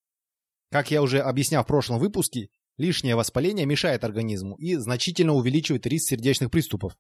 Как 0.73 0.91
я 0.91 1.03
уже 1.03 1.21
объяснял 1.21 1.63
в 1.63 1.69
прошлом 1.69 2.01
выпуске, 2.01 2.49
лишнее 2.77 3.17
воспаление 3.17 3.67
мешает 3.67 4.05
организму 4.05 4.57
и 4.57 4.77
значительно 4.77 5.35
увеличивает 5.35 5.87
риск 5.87 6.09
сердечных 6.09 6.51
приступов. 6.51 6.97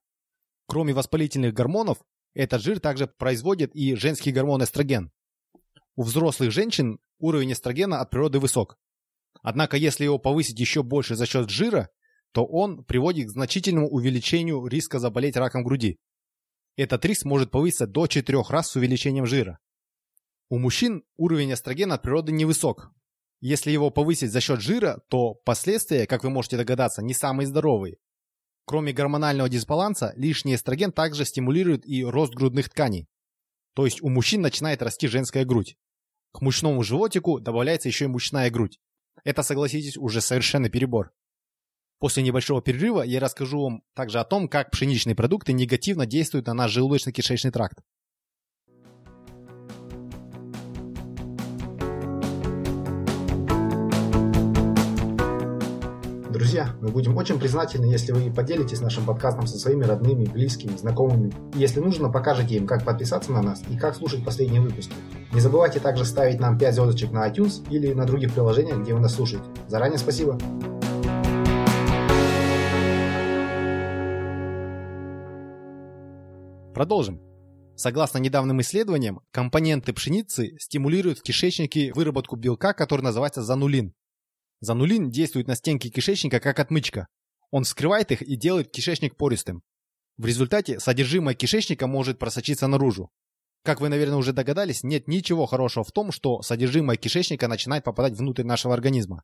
Кроме 0.66 0.92
воспалительных 0.92 1.52
гормонов, 1.54 1.98
этот 2.34 2.62
жир 2.62 2.80
также 2.80 3.06
производит 3.06 3.74
и 3.74 3.94
женский 3.94 4.32
гормон 4.32 4.62
эстроген. 4.62 5.10
У 5.96 6.02
взрослых 6.02 6.52
женщин 6.52 6.98
уровень 7.18 7.52
эстрогена 7.52 8.00
от 8.00 8.10
природы 8.10 8.38
высок. 8.38 8.78
Однако 9.42 9.76
если 9.76 10.04
его 10.04 10.18
повысить 10.18 10.58
еще 10.60 10.82
больше 10.82 11.16
за 11.16 11.26
счет 11.26 11.50
жира, 11.50 11.90
то 12.32 12.44
он 12.44 12.84
приводит 12.84 13.28
к 13.28 13.32
значительному 13.32 13.88
увеличению 13.88 14.66
риска 14.66 14.98
заболеть 14.98 15.36
раком 15.36 15.64
груди. 15.64 15.98
Этот 16.76 17.04
риск 17.04 17.24
может 17.24 17.50
повыситься 17.50 17.86
до 17.86 18.06
4 18.06 18.42
раз 18.48 18.70
с 18.70 18.76
увеличением 18.76 19.26
жира. 19.26 19.58
У 20.48 20.58
мужчин 20.58 21.04
уровень 21.16 21.52
эстрогена 21.52 21.94
от 21.94 22.02
природы 22.02 22.32
невысок. 22.32 22.92
Если 23.40 23.70
его 23.70 23.90
повысить 23.90 24.32
за 24.32 24.40
счет 24.40 24.60
жира, 24.60 25.02
то 25.08 25.34
последствия, 25.34 26.06
как 26.06 26.24
вы 26.24 26.30
можете 26.30 26.58
догадаться, 26.58 27.02
не 27.02 27.14
самые 27.14 27.46
здоровые. 27.46 27.96
Кроме 28.66 28.92
гормонального 28.92 29.48
дисбаланса, 29.48 30.12
лишний 30.16 30.54
эстроген 30.54 30.92
также 30.92 31.24
стимулирует 31.24 31.86
и 31.86 32.04
рост 32.04 32.34
грудных 32.34 32.68
тканей. 32.68 33.08
То 33.74 33.86
есть 33.86 34.02
у 34.02 34.08
мужчин 34.08 34.42
начинает 34.42 34.82
расти 34.82 35.08
женская 35.08 35.44
грудь. 35.44 35.76
К 36.32 36.42
мучному 36.42 36.82
животику 36.82 37.40
добавляется 37.40 37.88
еще 37.88 38.04
и 38.04 38.08
мучная 38.08 38.50
грудь. 38.50 38.78
Это, 39.24 39.42
согласитесь, 39.42 39.96
уже 39.96 40.20
совершенно 40.20 40.68
перебор. 40.68 41.12
После 41.98 42.22
небольшого 42.22 42.62
перерыва 42.62 43.02
я 43.02 43.20
расскажу 43.20 43.62
вам 43.62 43.82
также 43.94 44.20
о 44.20 44.24
том, 44.24 44.48
как 44.48 44.70
пшеничные 44.70 45.14
продукты 45.14 45.52
негативно 45.52 46.06
действуют 46.06 46.46
на 46.46 46.54
наш 46.54 46.76
желудочно-кишечный 46.76 47.50
тракт. 47.50 47.78
Друзья, 56.50 56.74
мы 56.80 56.88
будем 56.88 57.16
очень 57.16 57.38
признательны, 57.38 57.84
если 57.84 58.10
вы 58.10 58.28
поделитесь 58.28 58.80
нашим 58.80 59.04
подкастом 59.04 59.46
со 59.46 59.56
своими 59.56 59.84
родными, 59.84 60.24
близкими, 60.24 60.76
знакомыми. 60.76 61.32
Если 61.54 61.78
нужно, 61.78 62.10
покажете 62.10 62.56
им, 62.56 62.66
как 62.66 62.84
подписаться 62.84 63.30
на 63.30 63.40
нас 63.40 63.62
и 63.70 63.76
как 63.76 63.94
слушать 63.94 64.24
последние 64.24 64.60
выпуски. 64.60 64.92
Не 65.32 65.38
забывайте 65.38 65.78
также 65.78 66.04
ставить 66.04 66.40
нам 66.40 66.58
5 66.58 66.74
звездочек 66.74 67.12
на 67.12 67.30
iTunes 67.30 67.64
или 67.70 67.92
на 67.92 68.04
других 68.04 68.34
приложениях, 68.34 68.80
где 68.80 68.94
вы 68.94 68.98
нас 68.98 69.14
слушаете. 69.14 69.44
Заранее 69.68 70.00
спасибо. 70.00 70.36
Продолжим. 76.74 77.20
Согласно 77.76 78.18
недавним 78.18 78.60
исследованиям, 78.60 79.20
компоненты 79.30 79.92
пшеницы 79.92 80.56
стимулируют 80.58 81.20
в 81.20 81.22
кишечнике 81.22 81.92
выработку 81.94 82.34
белка, 82.34 82.72
который 82.72 83.02
называется 83.02 83.40
занулин. 83.40 83.94
Занулин 84.60 85.10
действует 85.10 85.48
на 85.48 85.56
стенки 85.56 85.88
кишечника 85.88 86.38
как 86.38 86.60
отмычка. 86.60 87.08
Он 87.50 87.64
вскрывает 87.64 88.12
их 88.12 88.20
и 88.22 88.36
делает 88.36 88.70
кишечник 88.70 89.16
пористым. 89.16 89.62
В 90.18 90.26
результате 90.26 90.78
содержимое 90.78 91.34
кишечника 91.34 91.86
может 91.86 92.18
просочиться 92.18 92.66
наружу. 92.66 93.10
Как 93.64 93.80
вы, 93.80 93.88
наверное, 93.88 94.16
уже 94.16 94.34
догадались, 94.34 94.82
нет 94.82 95.08
ничего 95.08 95.46
хорошего 95.46 95.82
в 95.82 95.92
том, 95.92 96.12
что 96.12 96.42
содержимое 96.42 96.96
кишечника 96.96 97.48
начинает 97.48 97.84
попадать 97.84 98.14
внутрь 98.14 98.44
нашего 98.44 98.74
организма. 98.74 99.22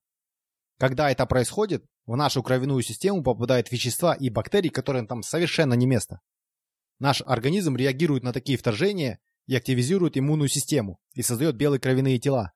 Когда 0.78 1.10
это 1.10 1.26
происходит, 1.26 1.84
в 2.06 2.16
нашу 2.16 2.42
кровяную 2.42 2.82
систему 2.82 3.22
попадают 3.22 3.70
вещества 3.70 4.14
и 4.14 4.30
бактерии, 4.30 4.68
которым 4.68 5.06
там 5.06 5.22
совершенно 5.22 5.74
не 5.74 5.86
место. 5.86 6.20
Наш 6.98 7.22
организм 7.26 7.76
реагирует 7.76 8.22
на 8.22 8.32
такие 8.32 8.56
вторжения 8.56 9.18
и 9.46 9.54
активизирует 9.54 10.16
иммунную 10.16 10.48
систему 10.48 10.98
и 11.14 11.22
создает 11.22 11.56
белые 11.56 11.80
кровяные 11.80 12.18
тела 12.18 12.52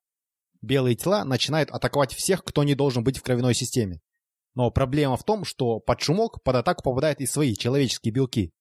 белые 0.63 0.97
тела 0.97 1.25
начинают 1.25 1.71
атаковать 1.71 2.15
всех, 2.15 2.45
кто 2.45 2.65
не 2.65 2.75
должен 2.75 3.05
быть 3.05 3.19
в 3.19 3.23
кровяной 3.23 3.55
системе. 3.55 4.01
Но 4.55 4.71
проблема 4.71 5.17
в 5.17 5.25
том, 5.25 5.45
что 5.45 5.81
под 5.81 6.01
шумок 6.01 6.43
под 6.43 6.57
атаку 6.57 6.83
попадают 6.83 7.21
и 7.21 7.27
свои 7.27 7.55
человеческие 7.55 8.13
белки. 8.13 8.53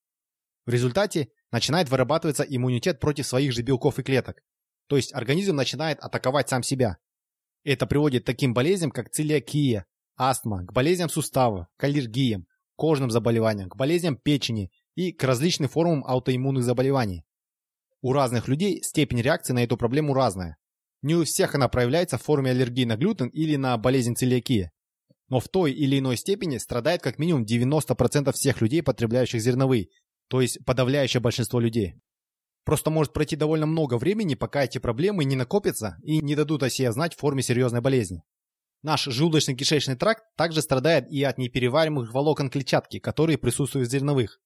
В 0.65 0.71
результате 0.71 1.29
начинает 1.51 1.89
вырабатываться 1.89 2.43
иммунитет 2.43 2.99
против 2.99 3.25
своих 3.25 3.53
же 3.53 3.63
белков 3.63 3.99
и 3.99 4.03
клеток. 4.03 4.41
То 4.87 4.97
есть 4.97 5.13
организм 5.13 5.55
начинает 5.55 5.99
атаковать 5.99 6.49
сам 6.49 6.63
себя. 6.63 6.97
Это 7.63 7.87
приводит 7.87 8.23
к 8.23 8.25
таким 8.27 8.53
болезням, 8.53 8.91
как 8.91 9.09
целиакия, 9.09 9.85
астма, 10.15 10.65
к 10.65 10.73
болезням 10.73 11.09
сустава, 11.09 11.67
к 11.77 11.83
аллергиям, 11.83 12.45
кожным 12.75 13.11
заболеваниям, 13.11 13.69
к 13.69 13.75
болезням 13.75 14.15
печени 14.15 14.71
и 14.95 15.11
к 15.11 15.23
различным 15.23 15.69
формам 15.69 16.03
аутоиммунных 16.05 16.63
заболеваний. 16.63 17.23
У 18.01 18.13
разных 18.13 18.47
людей 18.47 18.81
степень 18.81 19.21
реакции 19.21 19.53
на 19.53 19.63
эту 19.63 19.75
проблему 19.75 20.13
разная. 20.13 20.57
Не 21.01 21.15
у 21.15 21.23
всех 21.23 21.55
она 21.55 21.67
проявляется 21.69 22.17
в 22.17 22.23
форме 22.23 22.51
аллергии 22.51 22.85
на 22.85 22.97
глютен 22.97 23.27
или 23.29 23.55
на 23.55 23.77
болезнь 23.77 24.15
целиакии. 24.15 24.71
Но 25.29 25.39
в 25.39 25.47
той 25.47 25.71
или 25.71 25.99
иной 25.99 26.17
степени 26.17 26.57
страдает 26.57 27.01
как 27.01 27.19
минимум 27.19 27.43
90% 27.43 28.31
всех 28.33 28.61
людей, 28.61 28.83
потребляющих 28.83 29.41
зерновые, 29.41 29.87
то 30.27 30.41
есть 30.41 30.63
подавляющее 30.65 31.21
большинство 31.21 31.59
людей. 31.59 31.95
Просто 32.65 32.89
может 32.89 33.13
пройти 33.13 33.35
довольно 33.35 33.65
много 33.65 33.97
времени, 33.97 34.35
пока 34.35 34.63
эти 34.63 34.77
проблемы 34.77 35.25
не 35.25 35.35
накопятся 35.35 35.97
и 36.03 36.19
не 36.21 36.35
дадут 36.35 36.63
о 36.63 36.69
себе 36.69 36.91
знать 36.91 37.15
в 37.15 37.19
форме 37.19 37.41
серьезной 37.41 37.81
болезни. 37.81 38.23
Наш 38.81 39.07
желудочно-кишечный 39.07 39.95
тракт 39.95 40.23
также 40.35 40.61
страдает 40.61 41.11
и 41.11 41.23
от 41.23 41.37
неперевариваемых 41.37 42.13
волокон 42.13 42.49
клетчатки, 42.49 42.99
которые 42.99 43.37
присутствуют 43.37 43.89
в 43.89 43.91
зерновых. 43.91 44.39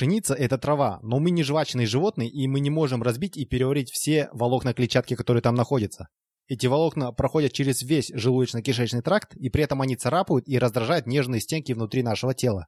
Пшеница– 0.00 0.32
это 0.38 0.56
трава, 0.56 0.98
но 1.02 1.18
мы 1.18 1.30
не 1.30 1.42
жвачные 1.42 1.86
животные, 1.86 2.30
и 2.30 2.48
мы 2.48 2.60
не 2.60 2.70
можем 2.70 3.02
разбить 3.02 3.36
и 3.36 3.44
переварить 3.44 3.90
все 3.90 4.30
волокна 4.32 4.72
клетчатки, 4.72 5.14
которые 5.14 5.42
там 5.42 5.54
находятся. 5.54 6.08
Эти 6.48 6.66
волокна 6.66 7.12
проходят 7.12 7.52
через 7.52 7.82
весь 7.82 8.10
желудочно-кишечный 8.10 9.02
тракт, 9.02 9.36
и 9.36 9.50
при 9.50 9.62
этом 9.62 9.82
они 9.82 9.96
царапают 9.96 10.48
и 10.48 10.58
раздражают 10.58 11.06
нежные 11.06 11.42
стенки 11.42 11.74
внутри 11.74 12.02
нашего 12.02 12.32
тела. 12.32 12.66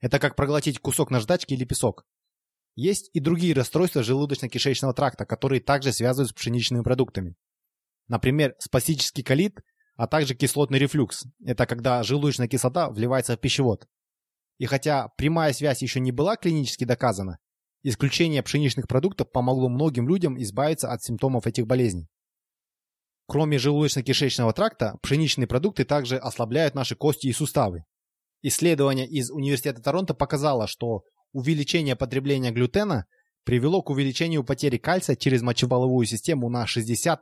Это 0.00 0.18
как 0.18 0.34
проглотить 0.34 0.80
кусок 0.80 1.12
наждачки 1.12 1.54
или 1.54 1.64
песок. 1.64 2.04
Есть 2.74 3.10
и 3.12 3.20
другие 3.20 3.54
расстройства 3.54 4.00
желудочно-кишечного 4.00 4.92
тракта, 4.92 5.24
которые 5.24 5.60
также 5.60 5.92
связывают 5.92 6.30
с 6.30 6.34
пшеничными 6.34 6.82
продуктами. 6.82 7.36
Например, 8.08 8.56
спастический 8.58 9.22
колит, 9.22 9.60
а 9.94 10.08
также 10.08 10.34
кислотный 10.34 10.80
рефлюкс. 10.80 11.26
Это 11.44 11.64
когда 11.64 12.02
желудочная 12.02 12.48
кислота 12.48 12.90
вливается 12.90 13.36
в 13.36 13.40
пищевод. 13.40 13.86
И 14.58 14.66
хотя 14.66 15.08
прямая 15.16 15.52
связь 15.52 15.82
еще 15.82 16.00
не 16.00 16.12
была 16.12 16.36
клинически 16.36 16.84
доказана, 16.84 17.38
исключение 17.82 18.42
пшеничных 18.42 18.86
продуктов 18.88 19.30
помогло 19.32 19.68
многим 19.68 20.08
людям 20.08 20.40
избавиться 20.40 20.90
от 20.90 21.02
симптомов 21.02 21.46
этих 21.46 21.66
болезней. 21.66 22.08
Кроме 23.26 23.56
желудочно-кишечного 23.56 24.52
тракта, 24.52 24.96
пшеничные 25.02 25.46
продукты 25.46 25.84
также 25.84 26.16
ослабляют 26.18 26.74
наши 26.74 26.94
кости 26.94 27.28
и 27.28 27.32
суставы. 27.32 27.84
Исследование 28.42 29.06
из 29.06 29.30
Университета 29.30 29.80
Торонто 29.80 30.14
показало, 30.14 30.66
что 30.66 31.02
увеличение 31.32 31.96
потребления 31.96 32.50
глютена 32.50 33.06
привело 33.44 33.82
к 33.82 33.90
увеличению 33.90 34.44
потери 34.44 34.78
кальция 34.78 35.16
через 35.16 35.42
мочеполовую 35.42 36.06
систему 36.06 36.48
на 36.48 36.64
63%. 36.64 37.16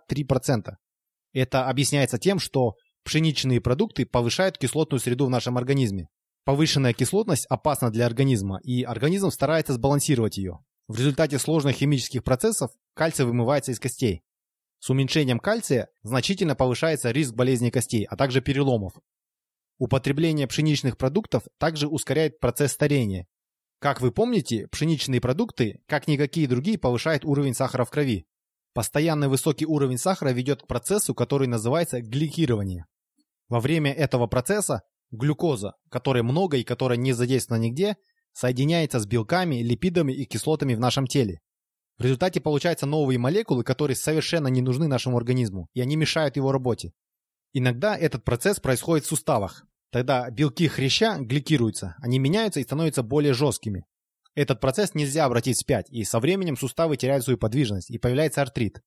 Это 1.33 1.69
объясняется 1.69 2.19
тем, 2.19 2.39
что 2.39 2.75
пшеничные 3.05 3.61
продукты 3.61 4.05
повышают 4.07 4.59
кислотную 4.59 5.01
среду 5.01 5.27
в 5.27 5.31
нашем 5.31 5.57
организме. 5.57 6.09
Повышенная 6.45 6.93
кислотность 6.93 7.47
опасна 7.47 7.91
для 7.91 8.07
организма, 8.07 8.61
и 8.63 8.83
организм 8.83 9.31
старается 9.31 9.75
сбалансировать 9.75 10.39
ее. 10.39 10.65
В 10.89 10.97
результате 10.99 11.39
сложных 11.39 11.77
химических 11.77 12.25
процессов 12.25 12.71
кальций 12.95 13.25
вымывается 13.25 13.73
из 13.73 13.79
костей. 13.79 14.23
С 14.81 14.89
уменьшением 14.89 15.39
кальция 15.39 15.91
значительно 16.03 16.57
повышается 16.57 17.11
риск 17.11 17.35
болезней 17.35 17.71
костей, 17.71 18.07
а 18.07 18.17
также 18.17 18.41
переломов. 18.41 18.95
Употребление 19.79 20.47
пшеничных 20.47 20.97
продуктов 20.97 21.45
также 21.59 21.87
ускоряет 21.87 22.41
процесс 22.41 22.73
старения. 22.73 23.27
Как 23.79 24.01
вы 24.01 24.11
помните, 24.11 24.69
пшеничные 24.69 25.21
продукты, 25.21 25.83
как 25.87 26.09
никакие 26.09 26.49
другие, 26.49 26.79
повышают 26.79 27.25
уровень 27.25 27.55
сахара 27.55 27.85
в 27.85 27.91
крови. 27.91 28.27
Постоянный 28.73 29.29
высокий 29.29 29.67
уровень 29.67 29.99
сахара 29.99 30.31
ведет 30.31 30.63
к 30.63 30.67
процессу, 30.67 31.15
который 31.15 31.49
называется 31.49 32.01
гликирование. 32.01 32.87
Во 33.49 33.59
время 33.61 33.93
этого 33.93 34.27
процесса 34.27 34.83
глюкоза, 35.11 35.75
которой 35.91 36.23
много 36.23 36.57
и 36.57 36.65
которая 36.65 36.99
не 36.99 37.13
задействована 37.13 37.63
нигде, 37.63 37.97
соединяется 38.33 38.99
с 39.01 39.07
белками, 39.07 39.57
липидами 39.57 40.13
и 40.13 40.25
кислотами 40.25 40.75
в 40.75 40.81
нашем 40.81 41.07
теле. 41.07 41.41
В 41.99 42.05
результате 42.05 42.41
получаются 42.41 42.87
новые 42.87 43.19
молекулы, 43.19 43.63
которые 43.63 43.97
совершенно 43.97 44.49
не 44.49 44.63
нужны 44.63 44.89
нашему 44.89 45.17
организму, 45.17 45.69
и 45.75 45.81
они 45.81 45.97
мешают 45.97 46.37
его 46.37 46.53
работе. 46.53 46.93
Иногда 47.53 47.97
этот 47.97 48.25
процесс 48.25 48.61
происходит 48.61 49.05
в 49.05 49.09
суставах. 49.09 49.65
Тогда 49.91 50.31
белки 50.31 50.69
хряща 50.69 51.19
гликируются, 51.19 51.97
они 51.99 52.19
меняются 52.19 52.61
и 52.61 52.63
становятся 52.63 53.03
более 53.03 53.35
жесткими. 53.35 53.85
Этот 54.35 54.61
процесс 54.61 54.95
нельзя 54.95 55.25
обратить 55.25 55.57
вспять, 55.57 55.91
и 55.91 56.05
со 56.05 56.21
временем 56.21 56.57
суставы 56.57 56.97
теряют 56.97 57.25
свою 57.25 57.37
подвижность, 57.37 57.91
и 57.91 57.99
появляется 57.99 58.41
артрит. 58.41 58.81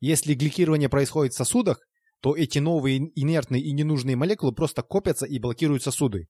Если 0.00 0.34
гликирование 0.34 0.90
происходит 0.90 1.32
в 1.32 1.36
сосудах, 1.36 1.80
то 2.26 2.36
эти 2.36 2.58
новые 2.58 3.12
инертные 3.14 3.62
и 3.62 3.70
ненужные 3.70 4.16
молекулы 4.16 4.50
просто 4.50 4.82
копятся 4.82 5.26
и 5.26 5.38
блокируют 5.38 5.84
сосуды. 5.84 6.26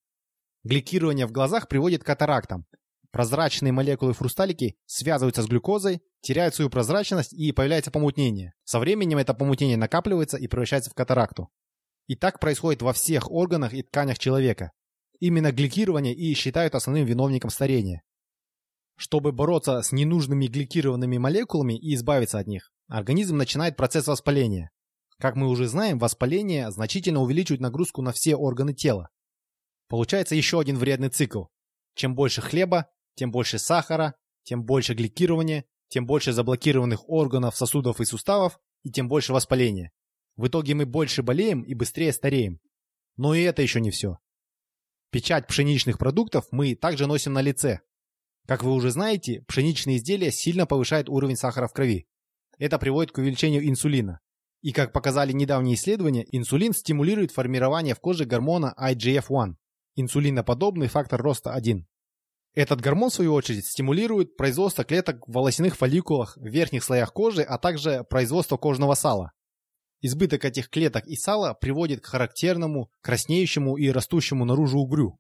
Гликирование 0.62 1.26
в 1.26 1.32
глазах 1.32 1.68
приводит 1.68 2.02
к 2.02 2.06
катарактам. 2.06 2.66
Прозрачные 3.12 3.72
молекулы 3.72 4.12
фрусталики 4.12 4.76
связываются 4.84 5.42
с 5.42 5.46
глюкозой, 5.46 6.02
теряют 6.20 6.54
свою 6.54 6.68
прозрачность 6.68 7.32
и 7.32 7.50
появляется 7.50 7.90
помутнение. 7.90 8.52
Со 8.64 8.78
временем 8.78 9.16
это 9.16 9.32
помутнение 9.32 9.78
накапливается 9.78 10.36
и 10.36 10.46
превращается 10.48 10.90
в 10.90 10.94
катаракту. 10.94 11.48
И 12.08 12.14
так 12.14 12.40
происходит 12.40 12.82
во 12.82 12.92
всех 12.92 13.30
органах 13.30 13.72
и 13.72 13.82
тканях 13.82 14.18
человека. 14.18 14.72
Именно 15.18 15.50
гликирование 15.50 16.14
и 16.14 16.34
считают 16.34 16.74
основным 16.74 17.06
виновником 17.06 17.48
старения. 17.48 18.02
Чтобы 18.98 19.32
бороться 19.32 19.80
с 19.80 19.92
ненужными 19.92 20.46
гликированными 20.46 21.16
молекулами 21.16 21.72
и 21.72 21.94
избавиться 21.94 22.38
от 22.38 22.48
них, 22.48 22.70
организм 22.86 23.38
начинает 23.38 23.78
процесс 23.78 24.06
воспаления. 24.08 24.70
Как 25.18 25.34
мы 25.34 25.48
уже 25.48 25.66
знаем, 25.66 25.98
воспаление 25.98 26.70
значительно 26.70 27.20
увеличивает 27.20 27.60
нагрузку 27.60 28.02
на 28.02 28.12
все 28.12 28.36
органы 28.36 28.74
тела. 28.74 29.08
Получается 29.88 30.34
еще 30.34 30.60
один 30.60 30.76
вредный 30.76 31.08
цикл. 31.08 31.44
Чем 31.94 32.14
больше 32.14 32.42
хлеба, 32.42 32.90
тем 33.14 33.30
больше 33.30 33.58
сахара, 33.58 34.14
тем 34.42 34.64
больше 34.64 34.94
гликирования, 34.94 35.64
тем 35.88 36.06
больше 36.06 36.32
заблокированных 36.32 37.08
органов, 37.08 37.56
сосудов 37.56 38.00
и 38.00 38.04
суставов, 38.04 38.58
и 38.82 38.90
тем 38.90 39.08
больше 39.08 39.32
воспаления. 39.32 39.92
В 40.36 40.48
итоге 40.48 40.74
мы 40.74 40.84
больше 40.84 41.22
болеем 41.22 41.62
и 41.62 41.74
быстрее 41.74 42.12
стареем. 42.12 42.60
Но 43.16 43.34
и 43.34 43.42
это 43.42 43.62
еще 43.62 43.80
не 43.80 43.90
все. 43.90 44.18
Печать 45.10 45.46
пшеничных 45.46 45.98
продуктов 45.98 46.46
мы 46.50 46.74
также 46.74 47.06
носим 47.06 47.32
на 47.32 47.40
лице. 47.40 47.80
Как 48.46 48.62
вы 48.62 48.72
уже 48.72 48.90
знаете, 48.90 49.42
пшеничные 49.48 49.96
изделия 49.96 50.30
сильно 50.30 50.66
повышают 50.66 51.08
уровень 51.08 51.36
сахара 51.36 51.68
в 51.68 51.72
крови. 51.72 52.06
Это 52.58 52.78
приводит 52.78 53.12
к 53.12 53.18
увеличению 53.18 53.66
инсулина. 53.66 54.20
И 54.62 54.72
как 54.72 54.92
показали 54.92 55.32
недавние 55.32 55.76
исследования, 55.76 56.26
инсулин 56.32 56.72
стимулирует 56.72 57.30
формирование 57.30 57.94
в 57.94 58.00
коже 58.00 58.24
гормона 58.24 58.74
IGF-1 58.78 59.54
инсулиноподобный 59.96 60.88
фактор 60.88 61.20
роста 61.20 61.52
1. 61.52 61.86
Этот 62.54 62.80
гормон, 62.80 63.10
в 63.10 63.14
свою 63.14 63.34
очередь, 63.34 63.66
стимулирует 63.66 64.36
производство 64.36 64.84
клеток 64.84 65.26
в 65.26 65.32
волосяных 65.32 65.76
фолликулах 65.76 66.36
в 66.36 66.46
верхних 66.46 66.84
слоях 66.84 67.12
кожи, 67.12 67.42
а 67.42 67.58
также 67.58 68.04
производство 68.04 68.56
кожного 68.56 68.94
сала. 68.94 69.32
Избыток 70.00 70.44
этих 70.44 70.70
клеток 70.70 71.06
и 71.06 71.16
сала 71.16 71.54
приводит 71.54 72.00
к 72.00 72.06
характерному, 72.06 72.90
краснеющему 73.00 73.76
и 73.76 73.88
растущему 73.88 74.44
наружу 74.44 74.78
угрю. 74.78 75.18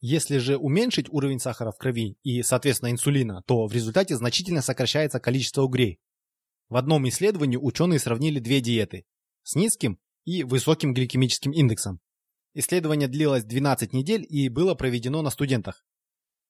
Если 0.00 0.38
же 0.38 0.56
уменьшить 0.56 1.08
уровень 1.08 1.40
сахара 1.40 1.70
в 1.70 1.78
крови 1.78 2.18
и, 2.22 2.42
соответственно, 2.42 2.90
инсулина, 2.90 3.42
то 3.46 3.66
в 3.66 3.72
результате 3.72 4.16
значительно 4.16 4.60
сокращается 4.60 5.18
количество 5.18 5.62
угрей. 5.62 5.98
В 6.68 6.76
одном 6.76 7.08
исследовании 7.08 7.56
ученые 7.56 7.98
сравнили 7.98 8.38
две 8.38 8.60
диеты 8.60 9.04
с 9.42 9.54
низким 9.54 9.98
и 10.24 10.42
высоким 10.42 10.94
гликемическим 10.94 11.52
индексом. 11.52 12.00
Исследование 12.54 13.08
длилось 13.08 13.44
12 13.44 13.92
недель 13.92 14.24
и 14.28 14.48
было 14.48 14.74
проведено 14.74 15.22
на 15.22 15.30
студентах. 15.30 15.84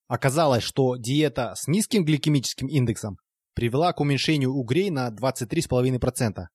Оказалось, 0.07 0.63
что 0.63 0.97
диета 0.97 1.55
с 1.57 1.67
низким 1.67 2.05
гликемическим 2.05 2.69
индексом 2.69 3.19
привела 3.55 3.93
к 3.93 4.01
уменьшению 4.01 4.53
угрей 4.53 4.91
на 4.91 5.09
23,5%. 5.11 6.47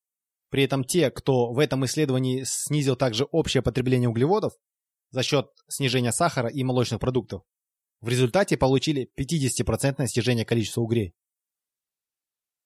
При 0.49 0.63
этом 0.63 0.83
те, 0.83 1.11
кто 1.11 1.51
в 1.51 1.59
этом 1.59 1.85
исследовании 1.85 2.43
снизил 2.45 2.95
также 2.95 3.25
общее 3.25 3.63
потребление 3.63 4.09
углеводов 4.09 4.53
за 5.11 5.23
счет 5.23 5.47
снижения 5.67 6.11
сахара 6.11 6.49
и 6.49 6.63
молочных 6.63 6.99
продуктов, 6.99 7.43
в 8.01 8.07
результате 8.07 8.57
получили 8.57 9.09
50% 9.19 10.05
снижение 10.07 10.45
количества 10.45 10.81
угрей. 10.81 11.13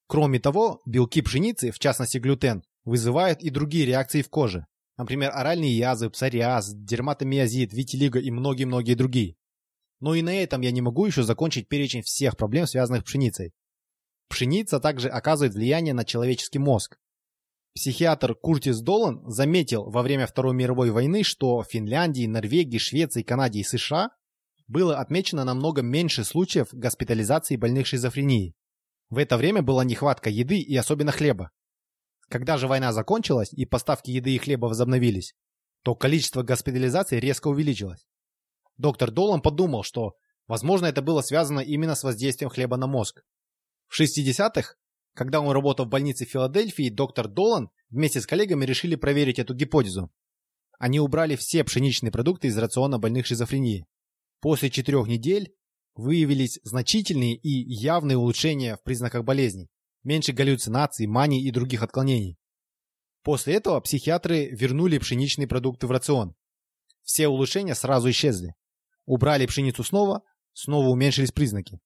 Кроме 0.08 0.40
того, 0.40 0.82
белки 0.86 1.22
пшеницы, 1.22 1.72
в 1.72 1.80
частности 1.80 2.18
глютен, 2.18 2.64
вызывают 2.86 3.42
и 3.42 3.50
другие 3.50 3.86
реакции 3.86 4.22
в 4.22 4.30
коже. 4.30 4.66
Например, 4.98 5.32
оральные 5.34 5.76
язвы, 5.76 6.10
псориаз, 6.10 6.74
дерматомиозит, 6.74 7.74
витилиго 7.74 8.20
и 8.20 8.30
многие-многие 8.30 8.94
другие. 8.94 9.36
Но 10.00 10.14
и 10.14 10.22
на 10.22 10.34
этом 10.34 10.62
я 10.62 10.72
не 10.72 10.82
могу 10.82 11.06
еще 11.06 11.24
закончить 11.24 11.68
перечень 11.68 12.04
всех 12.04 12.38
проблем, 12.38 12.68
связанных 12.68 13.02
с 13.02 13.06
пшеницей. 13.06 13.54
Пшеница 14.30 14.80
также 14.80 15.10
оказывает 15.10 15.54
влияние 15.54 15.94
на 15.94 16.04
человеческий 16.04 16.60
мозг. 16.60 16.98
Психиатр 17.76 18.36
Куртис 18.36 18.82
Долан 18.82 19.24
заметил 19.26 19.90
во 19.90 20.04
время 20.04 20.28
Второй 20.28 20.54
мировой 20.54 20.92
войны, 20.92 21.24
что 21.24 21.62
в 21.62 21.68
Финляндии, 21.68 22.28
Норвегии, 22.28 22.78
Швеции, 22.78 23.24
Канаде 23.24 23.60
и 23.60 23.64
США 23.64 24.10
было 24.68 25.00
отмечено 25.00 25.44
намного 25.44 25.82
меньше 25.82 26.24
случаев 26.24 26.68
госпитализации 26.72 27.56
больных 27.56 27.88
шизофренией. 27.88 28.56
В 29.14 29.20
это 29.20 29.38
время 29.38 29.62
была 29.62 29.84
нехватка 29.84 30.32
еды 30.32 30.58
и 30.58 30.76
особенно 30.76 31.12
хлеба. 31.12 31.52
Когда 32.30 32.58
же 32.58 32.68
война 32.68 32.92
закончилась 32.92 33.54
и 33.54 33.64
поставки 33.64 34.10
еды 34.10 34.34
и 34.34 34.40
хлеба 34.40 34.66
возобновились, 34.66 35.36
то 35.84 35.94
количество 35.94 36.42
госпитализаций 36.42 37.20
резко 37.20 37.48
увеличилось. 37.48 38.08
Доктор 38.78 39.12
Долан 39.12 39.44
подумал, 39.44 39.84
что, 39.84 40.16
возможно, 40.48 40.88
это 40.88 41.04
было 41.04 41.22
связано 41.22 41.60
именно 41.60 41.94
с 41.94 42.04
воздействием 42.04 42.50
хлеба 42.50 42.76
на 42.76 42.88
мозг. 42.88 43.24
В 43.88 44.02
60-х, 44.02 44.78
когда 45.14 45.42
он 45.42 45.52
работал 45.52 45.86
в 45.86 45.90
больнице 45.90 46.26
Филадельфии, 46.26 46.90
доктор 46.90 47.28
Долан 47.28 47.70
вместе 47.92 48.20
с 48.20 48.26
коллегами 48.26 48.66
решили 48.66 48.96
проверить 48.96 49.38
эту 49.38 49.54
гипотезу. 49.54 50.12
Они 50.80 51.00
убрали 51.00 51.36
все 51.36 51.64
пшеничные 51.64 52.12
продукты 52.12 52.48
из 52.48 52.58
рациона 52.58 52.98
больных 52.98 53.28
шизофренией. 53.28 53.86
После 54.42 54.72
четырех 54.72 55.06
недель 55.06 55.54
выявились 55.96 56.60
значительные 56.64 57.36
и 57.36 57.50
явные 57.50 58.18
улучшения 58.18 58.76
в 58.76 58.84
признаках 58.84 59.24
болезни 59.24 59.70
меньше 60.04 60.34
галлюцинаций, 60.34 61.08
маний 61.08 61.42
и 61.42 61.52
других 61.52 61.82
отклонений. 61.82 62.38
После 63.24 63.56
этого 63.56 63.80
психиатры 63.80 64.50
вернули 64.50 64.98
пшеничные 64.98 65.48
продукты 65.48 65.88
в 65.88 65.92
рацион. 65.92 66.36
Все 67.04 67.28
улучшения 67.28 67.76
сразу 67.76 68.10
исчезли. 68.10 68.54
Убрали 69.06 69.46
пшеницу 69.46 69.84
снова, 69.84 70.22
снова 70.54 70.90
уменьшились 70.90 71.32
признаки. 71.32 71.80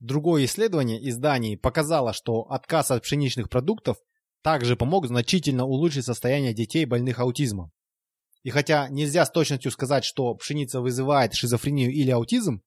Другое 0.00 0.44
исследование 0.44 1.00
из 1.00 1.16
Дании 1.16 1.56
показало, 1.56 2.12
что 2.12 2.42
отказ 2.42 2.90
от 2.90 3.02
пшеничных 3.02 3.48
продуктов 3.48 3.98
также 4.42 4.76
помог 4.76 5.06
значительно 5.06 5.64
улучшить 5.64 6.04
состояние 6.04 6.52
детей, 6.52 6.84
больных 6.84 7.20
аутизмом. 7.20 7.72
И 8.42 8.50
хотя 8.50 8.88
нельзя 8.88 9.24
с 9.24 9.30
точностью 9.30 9.70
сказать, 9.70 10.04
что 10.04 10.34
пшеница 10.34 10.80
вызывает 10.80 11.34
шизофрению 11.34 11.92
или 11.92 12.10
аутизм, 12.10 12.62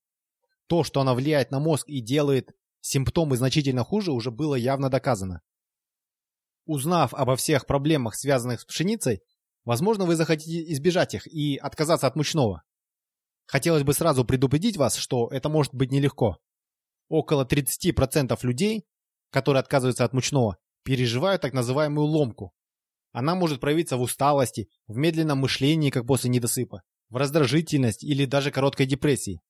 то, 0.67 0.84
что 0.84 1.01
она 1.01 1.13
влияет 1.13 1.51
на 1.51 1.60
мозг 1.60 1.88
и 1.88 2.01
делает 2.01 2.51
симптомы 2.82 3.38
значительно 3.38 3.84
хуже, 3.84 4.12
уже 4.12 4.32
было 4.32 4.56
явно 4.56 4.89
доказано. 4.89 5.41
Узнав 6.65 7.13
обо 7.13 7.36
всех 7.36 7.65
проблемах, 7.65 8.15
связанных 8.15 8.62
с 8.62 8.65
пшеницей, 8.65 9.21
возможно, 9.63 10.06
вы 10.06 10.15
захотите 10.15 10.71
избежать 10.73 11.13
их 11.13 11.27
и 11.27 11.58
отказаться 11.58 12.08
от 12.08 12.15
мучного. 12.15 12.63
Хотелось 13.45 13.84
бы 13.84 13.93
сразу 13.93 14.25
предупредить 14.25 14.75
вас, 14.75 14.95
что 14.95 15.30
это 15.30 15.47
может 15.47 15.73
быть 15.73 15.91
нелегко. 15.91 16.38
Около 17.08 17.45
30% 17.45 18.38
людей, 18.41 18.86
которые 19.32 19.62
отказываются 19.62 20.03
от 20.03 20.12
мучного, 20.12 20.58
переживают 20.84 21.41
так 21.41 21.53
называемую 21.53 22.06
ломку. 22.06 22.53
Она 23.13 23.36
может 23.36 23.62
проявиться 23.62 23.95
в 23.95 24.01
усталости, 24.01 24.69
в 24.88 24.97
медленном 24.97 25.39
мышлении, 25.39 25.89
как 25.89 26.06
после 26.06 26.30
недосыпа, 26.30 26.84
в 27.10 27.15
раздражительности 27.15 28.06
или 28.06 28.25
даже 28.25 28.51
короткой 28.51 28.86
депрессии. 28.86 29.41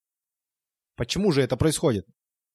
Почему 0.98 1.32
же 1.32 1.42
это 1.42 1.56
происходит? 1.56 2.06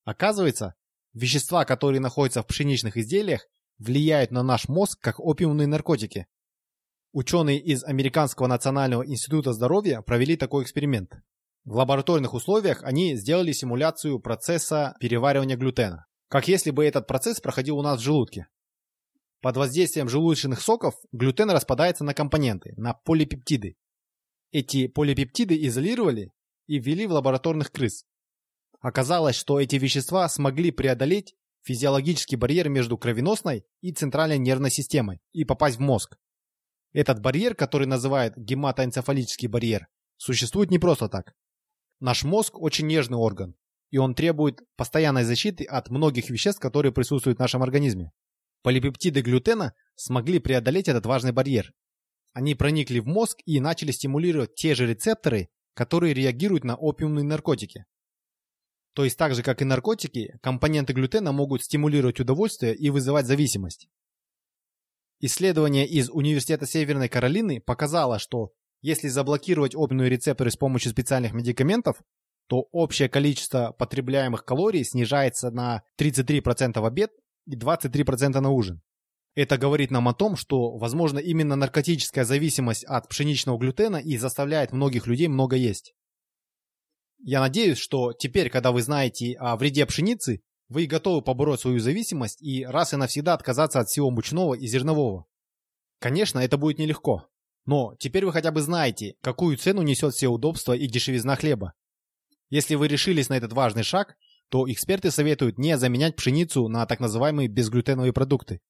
Оказывается, 0.05 0.75
Вещества, 1.15 1.67
которые 1.67 2.01
находятся 2.01 2.43
в 2.43 2.47
пшеничных 2.47 2.97
изделиях, 2.97 3.47
влияют 3.79 4.31
на 4.31 4.43
наш 4.43 4.69
мозг 4.69 4.99
как 5.01 5.21
опиумные 5.21 5.67
наркотики. 5.67 6.27
Ученые 7.13 7.61
из 7.61 7.85
Американского 7.85 8.47
национального 8.47 9.07
института 9.07 9.53
здоровья 9.53 10.01
провели 10.01 10.37
такой 10.37 10.65
эксперимент. 10.65 11.13
В 11.65 11.77
лабораторных 11.77 12.33
условиях 12.33 12.83
они 12.83 13.15
сделали 13.17 13.53
симуляцию 13.53 14.21
процесса 14.21 14.97
переваривания 15.01 15.57
глютена, 15.57 16.07
как 16.29 16.49
если 16.49 16.71
бы 16.71 16.85
этот 16.87 17.07
процесс 17.07 17.41
проходил 17.41 17.79
у 17.79 17.83
нас 17.83 18.01
в 18.01 18.03
желудке. 18.03 18.47
Под 19.43 19.57
воздействием 19.59 20.09
желудочных 20.09 20.63
соков 20.63 20.95
глютен 21.13 21.51
распадается 21.51 22.05
на 22.05 22.15
компоненты, 22.15 22.73
на 22.77 22.95
полипептиды. 22.95 23.77
Эти 24.51 24.87
полипептиды 24.87 25.67
изолировали 25.67 26.31
и 26.67 26.79
ввели 26.79 27.07
в 27.07 27.13
лабораторных 27.13 27.71
крыс. 27.71 28.07
Оказалось, 28.83 29.37
что 29.37 29.61
эти 29.61 29.77
вещества 29.77 30.29
смогли 30.29 30.73
преодолеть 30.73 31.37
физиологический 31.63 32.37
барьер 32.37 32.69
между 32.69 32.99
кровеносной 32.99 33.65
и 33.81 33.93
центральной 33.93 34.39
нервной 34.39 34.73
системой 34.73 35.21
и 35.33 35.45
попасть 35.45 35.77
в 35.77 35.81
мозг. 35.81 36.17
Этот 36.93 37.21
барьер, 37.21 37.55
который 37.55 37.87
называют 37.87 38.37
гематоэнцефалический 38.37 39.47
барьер, 39.47 39.87
существует 40.17 40.71
не 40.71 40.81
просто 40.81 41.09
так. 41.09 41.33
Наш 42.01 42.25
мозг 42.25 42.59
очень 42.59 42.89
нежный 42.89 43.19
орган, 43.19 43.55
и 43.91 43.99
он 43.99 44.17
требует 44.17 44.61
постоянной 44.77 45.23
защиты 45.23 45.65
от 45.65 45.89
многих 45.89 46.29
веществ, 46.29 46.61
которые 46.61 46.91
присутствуют 46.91 47.39
в 47.39 47.41
нашем 47.41 47.63
организме. 47.63 48.11
Полипептиды 48.63 49.23
глютена 49.23 49.75
смогли 49.95 50.41
преодолеть 50.41 50.89
этот 50.89 51.07
важный 51.07 51.31
барьер. 51.31 51.73
Они 52.33 52.57
проникли 52.57 52.99
в 52.99 53.07
мозг 53.07 53.39
и 53.45 53.61
начали 53.61 53.93
стимулировать 53.93 54.57
те 54.57 54.75
же 54.75 54.89
рецепторы, 54.89 55.51
которые 55.75 56.15
реагируют 56.15 56.65
на 56.65 56.75
опиумные 56.75 57.25
наркотики. 57.25 57.85
То 58.95 59.05
есть 59.05 59.17
так 59.17 59.35
же, 59.35 59.43
как 59.43 59.63
и 59.63 59.65
наркотики, 59.65 60.39
компоненты 60.43 60.93
глютена 60.93 61.33
могут 61.33 61.63
стимулировать 61.63 62.21
удовольствие 62.21 62.75
и 62.75 62.91
вызывать 62.91 63.27
зависимость. 63.27 63.89
Исследование 65.21 65.87
из 65.87 66.11
Университета 66.11 66.67
Северной 66.67 67.09
Каролины 67.09 67.61
показало, 67.61 68.19
что 68.19 68.53
если 68.83 69.09
заблокировать 69.09 69.75
опиумные 69.75 70.11
рецепторы 70.11 70.51
с 70.51 70.57
помощью 70.57 70.91
специальных 70.91 71.33
медикаментов, 71.33 72.03
то 72.49 72.67
общее 72.73 73.09
количество 73.09 73.73
потребляемых 73.79 74.45
калорий 74.45 74.85
снижается 74.85 75.51
на 75.51 75.85
33% 75.99 76.81
в 76.81 76.85
обед 76.85 77.13
и 77.47 77.57
23% 77.57 78.41
на 78.41 78.51
ужин. 78.51 78.83
Это 79.35 79.57
говорит 79.57 79.91
нам 79.91 80.09
о 80.09 80.13
том, 80.13 80.37
что, 80.37 80.77
возможно, 80.77 81.19
именно 81.19 81.57
наркотическая 81.57 82.25
зависимость 82.25 82.85
от 82.85 83.09
пшеничного 83.09 83.57
глютена 83.57 83.97
и 83.97 84.19
заставляет 84.19 84.73
многих 84.73 85.07
людей 85.07 85.29
много 85.29 85.57
есть. 85.57 85.95
Я 87.25 87.41
надеюсь, 87.41 87.79
что 87.79 88.13
теперь, 88.13 88.51
когда 88.51 88.73
вы 88.73 88.83
знаете 88.83 89.35
о 89.39 89.57
вреде 89.57 89.87
пшеницы, 89.87 90.43
вы 90.69 90.87
готовы 90.87 91.23
побороть 91.23 91.61
свою 91.61 91.79
зависимость 91.79 92.43
и 92.43 92.65
раз 92.65 92.93
и 92.93 92.97
навсегда 92.97 93.35
отказаться 93.35 93.79
от 93.79 93.89
всего 93.89 94.11
мучного 94.11 94.55
и 94.55 94.67
зернового. 94.67 95.27
Конечно, 96.01 96.41
это 96.41 96.57
будет 96.57 96.79
нелегко. 96.79 97.29
Но 97.65 97.95
теперь 98.01 98.27
вы 98.27 98.33
хотя 98.33 98.51
бы 98.51 98.61
знаете, 98.61 99.15
какую 99.21 99.57
цену 99.57 99.83
несет 99.83 100.15
все 100.15 100.27
удобства 100.27 100.73
и 100.73 100.89
дешевизна 100.89 101.37
хлеба. 101.37 101.75
Если 102.51 102.75
вы 102.75 102.89
решились 102.89 103.29
на 103.29 103.35
этот 103.35 103.53
важный 103.53 103.85
шаг, 103.85 104.17
то 104.49 104.71
эксперты 104.71 105.13
советуют 105.13 105.59
не 105.59 105.79
заменять 105.79 106.17
пшеницу 106.17 106.67
на 106.67 106.87
так 106.87 106.99
называемые 106.99 107.47
безглютеновые 107.47 108.13
продукты. 108.13 108.61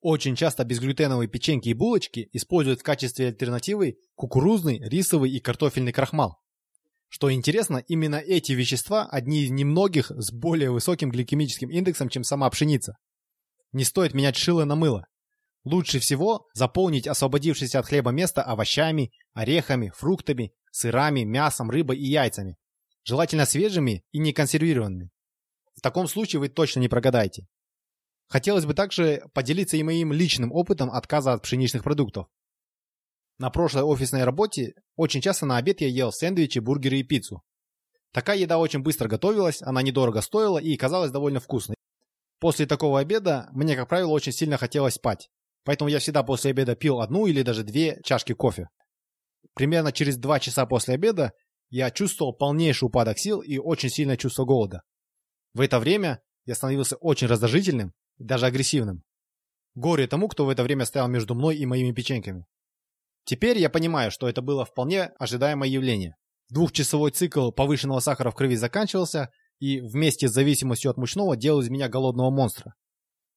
Очень 0.00 0.36
часто 0.36 0.64
безглютеновые 0.64 1.28
печеньки 1.28 1.68
и 1.68 1.74
булочки 1.74 2.28
используют 2.32 2.80
в 2.80 2.82
качестве 2.82 3.28
альтернативы 3.28 3.98
кукурузный, 4.14 4.80
рисовый 4.80 5.30
и 5.30 5.38
картофельный 5.38 5.92
крахмал. 5.92 6.43
Что 7.14 7.32
интересно, 7.32 7.76
именно 7.86 8.16
эти 8.16 8.50
вещества 8.50 9.06
одни 9.06 9.44
из 9.44 9.50
немногих 9.52 10.10
с 10.10 10.32
более 10.32 10.72
высоким 10.72 11.12
гликемическим 11.12 11.70
индексом, 11.70 12.08
чем 12.08 12.24
сама 12.24 12.50
пшеница. 12.50 12.96
Не 13.70 13.84
стоит 13.84 14.14
менять 14.14 14.34
шило 14.34 14.64
на 14.64 14.74
мыло. 14.74 15.06
Лучше 15.62 16.00
всего 16.00 16.48
заполнить 16.54 17.06
освободившееся 17.06 17.78
от 17.78 17.86
хлеба 17.86 18.10
место 18.10 18.42
овощами, 18.42 19.12
орехами, 19.32 19.92
фруктами, 19.96 20.54
сырами, 20.72 21.20
мясом, 21.20 21.70
рыбой 21.70 21.98
и 21.98 22.04
яйцами 22.04 22.56
желательно 23.04 23.46
свежими 23.46 24.02
и 24.10 24.18
не 24.18 24.32
консервированными. 24.32 25.10
В 25.76 25.82
таком 25.82 26.08
случае 26.08 26.40
вы 26.40 26.48
точно 26.48 26.80
не 26.80 26.88
прогадаете. 26.88 27.46
Хотелось 28.26 28.66
бы 28.66 28.74
также 28.74 29.22
поделиться 29.34 29.76
и 29.76 29.84
моим 29.84 30.12
личным 30.12 30.50
опытом 30.50 30.90
отказа 30.90 31.32
от 31.32 31.42
пшеничных 31.42 31.84
продуктов. 31.84 32.26
На 33.38 33.50
прошлой 33.50 33.82
офисной 33.82 34.24
работе 34.24 34.74
очень 34.96 35.20
часто 35.20 35.44
на 35.46 35.56
обед 35.56 35.80
я 35.80 35.88
ел 35.88 36.12
сэндвичи, 36.12 36.60
бургеры 36.60 36.98
и 36.98 37.02
пиццу. 37.02 37.42
Такая 38.12 38.38
еда 38.38 38.58
очень 38.58 38.80
быстро 38.80 39.08
готовилась, 39.08 39.60
она 39.60 39.82
недорого 39.82 40.20
стоила 40.20 40.58
и 40.58 40.76
казалась 40.76 41.10
довольно 41.10 41.40
вкусной. 41.40 41.76
После 42.38 42.64
такого 42.66 43.00
обеда 43.00 43.48
мне, 43.52 43.74
как 43.74 43.88
правило, 43.88 44.10
очень 44.10 44.32
сильно 44.32 44.56
хотелось 44.56 44.94
спать. 44.94 45.30
Поэтому 45.64 45.88
я 45.88 45.98
всегда 45.98 46.22
после 46.22 46.52
обеда 46.52 46.76
пил 46.76 47.00
одну 47.00 47.26
или 47.26 47.42
даже 47.42 47.64
две 47.64 48.00
чашки 48.04 48.34
кофе. 48.34 48.68
Примерно 49.54 49.92
через 49.92 50.16
два 50.16 50.38
часа 50.38 50.66
после 50.66 50.94
обеда 50.94 51.32
я 51.70 51.90
чувствовал 51.90 52.34
полнейший 52.34 52.86
упадок 52.86 53.18
сил 53.18 53.40
и 53.40 53.58
очень 53.58 53.88
сильное 53.88 54.16
чувство 54.16 54.44
голода. 54.44 54.82
В 55.54 55.60
это 55.60 55.80
время 55.80 56.20
я 56.44 56.54
становился 56.54 56.96
очень 56.96 57.26
раздражительным 57.26 57.92
и 58.18 58.24
даже 58.24 58.46
агрессивным. 58.46 59.02
Горе 59.74 60.06
тому, 60.06 60.28
кто 60.28 60.44
в 60.44 60.50
это 60.50 60.62
время 60.62 60.84
стоял 60.84 61.08
между 61.08 61.34
мной 61.34 61.56
и 61.56 61.66
моими 61.66 61.92
печеньками. 61.92 62.46
Теперь 63.24 63.58
я 63.58 63.70
понимаю, 63.70 64.10
что 64.10 64.28
это 64.28 64.42
было 64.42 64.64
вполне 64.64 65.12
ожидаемое 65.18 65.68
явление. 65.68 66.16
Двухчасовой 66.50 67.10
цикл 67.10 67.50
повышенного 67.50 68.00
сахара 68.00 68.30
в 68.30 68.34
крови 68.34 68.56
заканчивался, 68.56 69.30
и 69.58 69.80
вместе 69.80 70.28
с 70.28 70.32
зависимостью 70.32 70.90
от 70.90 70.96
мучного 70.96 71.36
делал 71.36 71.60
из 71.60 71.70
меня 71.70 71.88
голодного 71.88 72.30
монстра. 72.30 72.74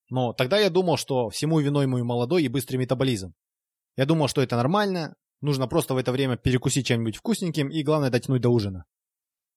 Но 0.10 0.34
тогда 0.34 0.60
я 0.60 0.70
думал, 0.70 0.98
что 0.98 1.30
всему 1.30 1.60
виной 1.60 1.88
мой 1.88 2.04
молодой 2.04 2.44
и 2.44 2.48
быстрый 2.48 2.78
метаболизм. 2.78 3.34
Я 3.96 4.06
думал, 4.06 4.28
что 4.28 4.42
это 4.42 4.56
нормально, 4.56 5.16
Нужно 5.42 5.68
просто 5.68 5.94
в 5.94 5.98
это 5.98 6.12
время 6.12 6.36
перекусить 6.36 6.88
чем-нибудь 6.88 7.18
вкусненьким 7.18 7.70
и, 7.70 7.84
главное, 7.84 8.10
дотянуть 8.10 8.42
до 8.42 8.50
ужина. 8.50 8.86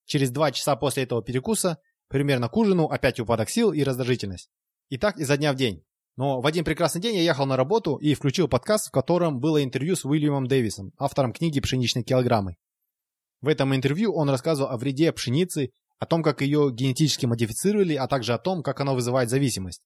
Через 0.04 0.30
два 0.30 0.52
часа 0.52 0.76
после 0.76 1.04
этого 1.04 1.22
перекуса, 1.22 1.78
примерно 2.08 2.48
к 2.48 2.56
ужину, 2.56 2.86
опять 2.86 3.20
упадок 3.20 3.48
сил 3.48 3.72
и 3.72 3.82
раздражительность. 3.82 4.50
И 4.88 4.98
так 4.98 5.18
изо 5.18 5.36
дня 5.36 5.52
в 5.52 5.56
день. 5.56 5.84
Но 6.16 6.40
в 6.40 6.46
один 6.46 6.64
прекрасный 6.64 7.00
день 7.00 7.16
я 7.16 7.22
ехал 7.22 7.46
на 7.46 7.56
работу 7.56 7.96
и 7.96 8.14
включил 8.14 8.48
подкаст, 8.48 8.88
в 8.88 8.90
котором 8.90 9.40
было 9.40 9.62
интервью 9.62 9.96
с 9.96 10.04
Уильямом 10.04 10.46
Дэвисом, 10.46 10.92
автором 10.98 11.32
книги 11.32 11.60
«Пшеничные 11.60 12.04
килограммы». 12.04 12.56
В 13.40 13.48
этом 13.48 13.74
интервью 13.74 14.12
он 14.14 14.28
рассказывал 14.28 14.70
о 14.70 14.76
вреде 14.76 15.12
пшеницы, 15.12 15.70
о 15.98 16.06
том, 16.06 16.22
как 16.22 16.42
ее 16.42 16.70
генетически 16.72 17.26
модифицировали, 17.26 17.94
а 17.94 18.06
также 18.06 18.34
о 18.34 18.38
том, 18.38 18.62
как 18.62 18.80
она 18.80 18.92
вызывает 18.92 19.30
зависимость. 19.30 19.82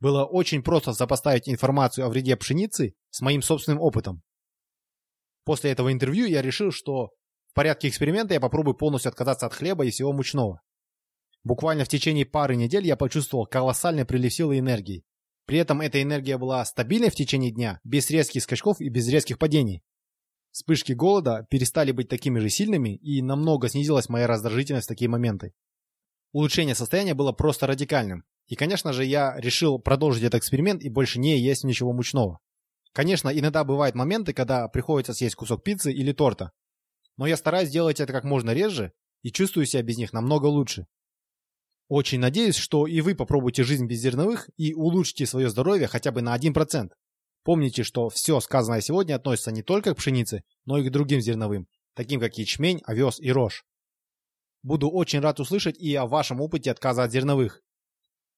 Было 0.00 0.24
очень 0.24 0.62
просто 0.62 0.92
сопоставить 0.92 1.48
информацию 1.48 2.06
о 2.06 2.08
вреде 2.08 2.36
пшеницы 2.36 2.94
с 3.10 3.20
моим 3.20 3.42
собственным 3.42 3.80
опытом. 3.80 4.22
После 5.44 5.72
этого 5.72 5.92
интервью 5.92 6.26
я 6.26 6.40
решил, 6.42 6.70
что 6.70 7.08
в 7.48 7.54
порядке 7.54 7.88
эксперимента 7.88 8.34
я 8.34 8.40
попробую 8.40 8.76
полностью 8.76 9.08
отказаться 9.08 9.46
от 9.46 9.54
хлеба 9.54 9.84
и 9.84 9.90
всего 9.90 10.12
мучного. 10.12 10.60
Буквально 11.42 11.84
в 11.84 11.88
течение 11.88 12.26
пары 12.26 12.56
недель 12.56 12.86
я 12.86 12.96
почувствовал 12.96 13.46
колоссальный 13.46 14.04
прилив 14.04 14.32
сил 14.32 14.52
и 14.52 14.58
энергии. 14.58 15.04
При 15.48 15.58
этом 15.58 15.80
эта 15.80 16.02
энергия 16.02 16.36
была 16.36 16.62
стабильной 16.66 17.08
в 17.08 17.14
течение 17.14 17.50
дня, 17.50 17.80
без 17.82 18.10
резких 18.10 18.42
скачков 18.42 18.82
и 18.82 18.90
без 18.90 19.08
резких 19.08 19.38
падений. 19.38 19.82
Вспышки 20.50 20.92
голода 20.92 21.46
перестали 21.48 21.90
быть 21.90 22.10
такими 22.10 22.38
же 22.38 22.50
сильными, 22.50 22.96
и 22.96 23.22
намного 23.22 23.70
снизилась 23.70 24.10
моя 24.10 24.26
раздражительность 24.26 24.84
в 24.84 24.88
такие 24.88 25.08
моменты. 25.08 25.54
Улучшение 26.32 26.74
состояния 26.74 27.14
было 27.14 27.32
просто 27.32 27.66
радикальным. 27.66 28.24
И, 28.46 28.56
конечно 28.56 28.92
же, 28.92 29.06
я 29.06 29.36
решил 29.38 29.78
продолжить 29.78 30.22
этот 30.22 30.40
эксперимент 30.40 30.82
и 30.82 30.90
больше 30.90 31.18
не 31.18 31.40
есть 31.40 31.64
ничего 31.64 31.94
мучного. 31.94 32.40
Конечно, 32.92 33.30
иногда 33.30 33.64
бывают 33.64 33.94
моменты, 33.94 34.34
когда 34.34 34.68
приходится 34.68 35.14
съесть 35.14 35.34
кусок 35.34 35.64
пиццы 35.64 35.90
или 35.90 36.12
торта. 36.12 36.52
Но 37.16 37.26
я 37.26 37.38
стараюсь 37.38 37.70
делать 37.70 38.00
это 38.00 38.12
как 38.12 38.24
можно 38.24 38.50
реже 38.50 38.92
и 39.22 39.32
чувствую 39.32 39.64
себя 39.64 39.82
без 39.82 39.96
них 39.96 40.12
намного 40.12 40.44
лучше. 40.44 40.88
Очень 41.88 42.20
надеюсь, 42.20 42.56
что 42.56 42.86
и 42.86 43.00
вы 43.00 43.14
попробуйте 43.14 43.64
жизнь 43.64 43.86
без 43.86 44.00
зерновых 44.00 44.50
и 44.56 44.74
улучшите 44.74 45.24
свое 45.26 45.48
здоровье 45.48 45.86
хотя 45.86 46.12
бы 46.12 46.20
на 46.20 46.36
1%. 46.36 46.90
Помните, 47.44 47.82
что 47.82 48.10
все 48.10 48.40
сказанное 48.40 48.82
сегодня 48.82 49.14
относится 49.14 49.50
не 49.50 49.62
только 49.62 49.94
к 49.94 49.96
пшенице, 49.96 50.42
но 50.66 50.78
и 50.78 50.86
к 50.86 50.92
другим 50.92 51.22
зерновым, 51.22 51.66
таким 51.94 52.20
как 52.20 52.36
ячмень, 52.36 52.82
овес 52.84 53.18
и 53.20 53.32
рожь. 53.32 53.64
Буду 54.62 54.90
очень 54.90 55.20
рад 55.20 55.40
услышать 55.40 55.78
и 55.78 55.94
о 55.94 56.06
вашем 56.06 56.42
опыте 56.42 56.70
отказа 56.70 57.04
от 57.04 57.12
зерновых. 57.12 57.62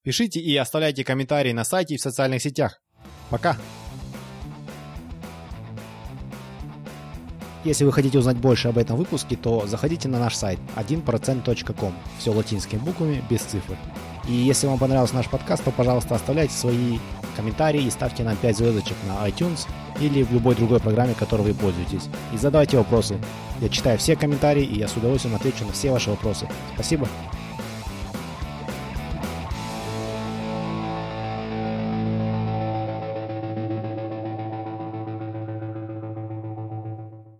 Пишите 0.03 0.39
и 0.41 0.57
оставляйте 0.57 1.03
комментарии 1.03 1.53
на 1.53 1.65
сайте 1.65 1.95
и 1.95 1.99
в 1.99 2.03
социальных 2.03 2.43
сетях. 2.43 2.81
Пока! 3.31 3.57
Если 7.63 7.85
вы 7.85 7.93
хотите 7.93 8.19
узнать 8.19 8.39
больше 8.39 8.69
об 8.69 8.79
этом 8.79 8.97
выпуске, 8.97 9.37
то 9.37 9.67
заходите 9.67 10.09
на 10.09 10.19
наш 10.19 10.35
сайт 10.35 10.59
1%.com. 10.77 11.93
Все 12.19 12.33
латинскими 12.33 12.79
буквами, 12.79 13.23
без 13.29 13.41
цифр. 13.41 13.77
И 14.27 14.33
если 14.33 14.67
вам 14.67 14.79
понравился 14.79 15.15
наш 15.15 15.29
подкаст, 15.29 15.65
то, 15.65 15.71
пожалуйста, 15.71 16.15
оставляйте 16.15 16.55
свои 16.55 16.99
комментарии 17.37 17.83
и 17.83 17.91
ставьте 17.91 18.23
нам 18.23 18.37
5 18.37 18.57
звездочек 18.57 18.97
на 19.07 19.29
iTunes 19.29 19.67
или 20.01 20.23
в 20.23 20.33
любой 20.33 20.55
другой 20.55 20.81
программе, 20.81 21.15
которой 21.15 21.43
вы 21.43 21.55
пользуетесь. 21.55 22.09
И 22.33 22.39
задавайте 22.39 22.79
вопросы. 22.79 23.19
Я 23.61 23.69
читаю 23.69 23.99
все 23.99 24.17
комментарии, 24.17 24.65
и 24.65 24.79
я 24.79 24.89
с 24.89 24.97
удовольствием 24.97 25.37
отвечу 25.37 25.65
на 25.67 25.73
все 25.73 25.91
ваши 25.91 26.11
вопросы. 26.11 26.49
Спасибо. 26.75 27.09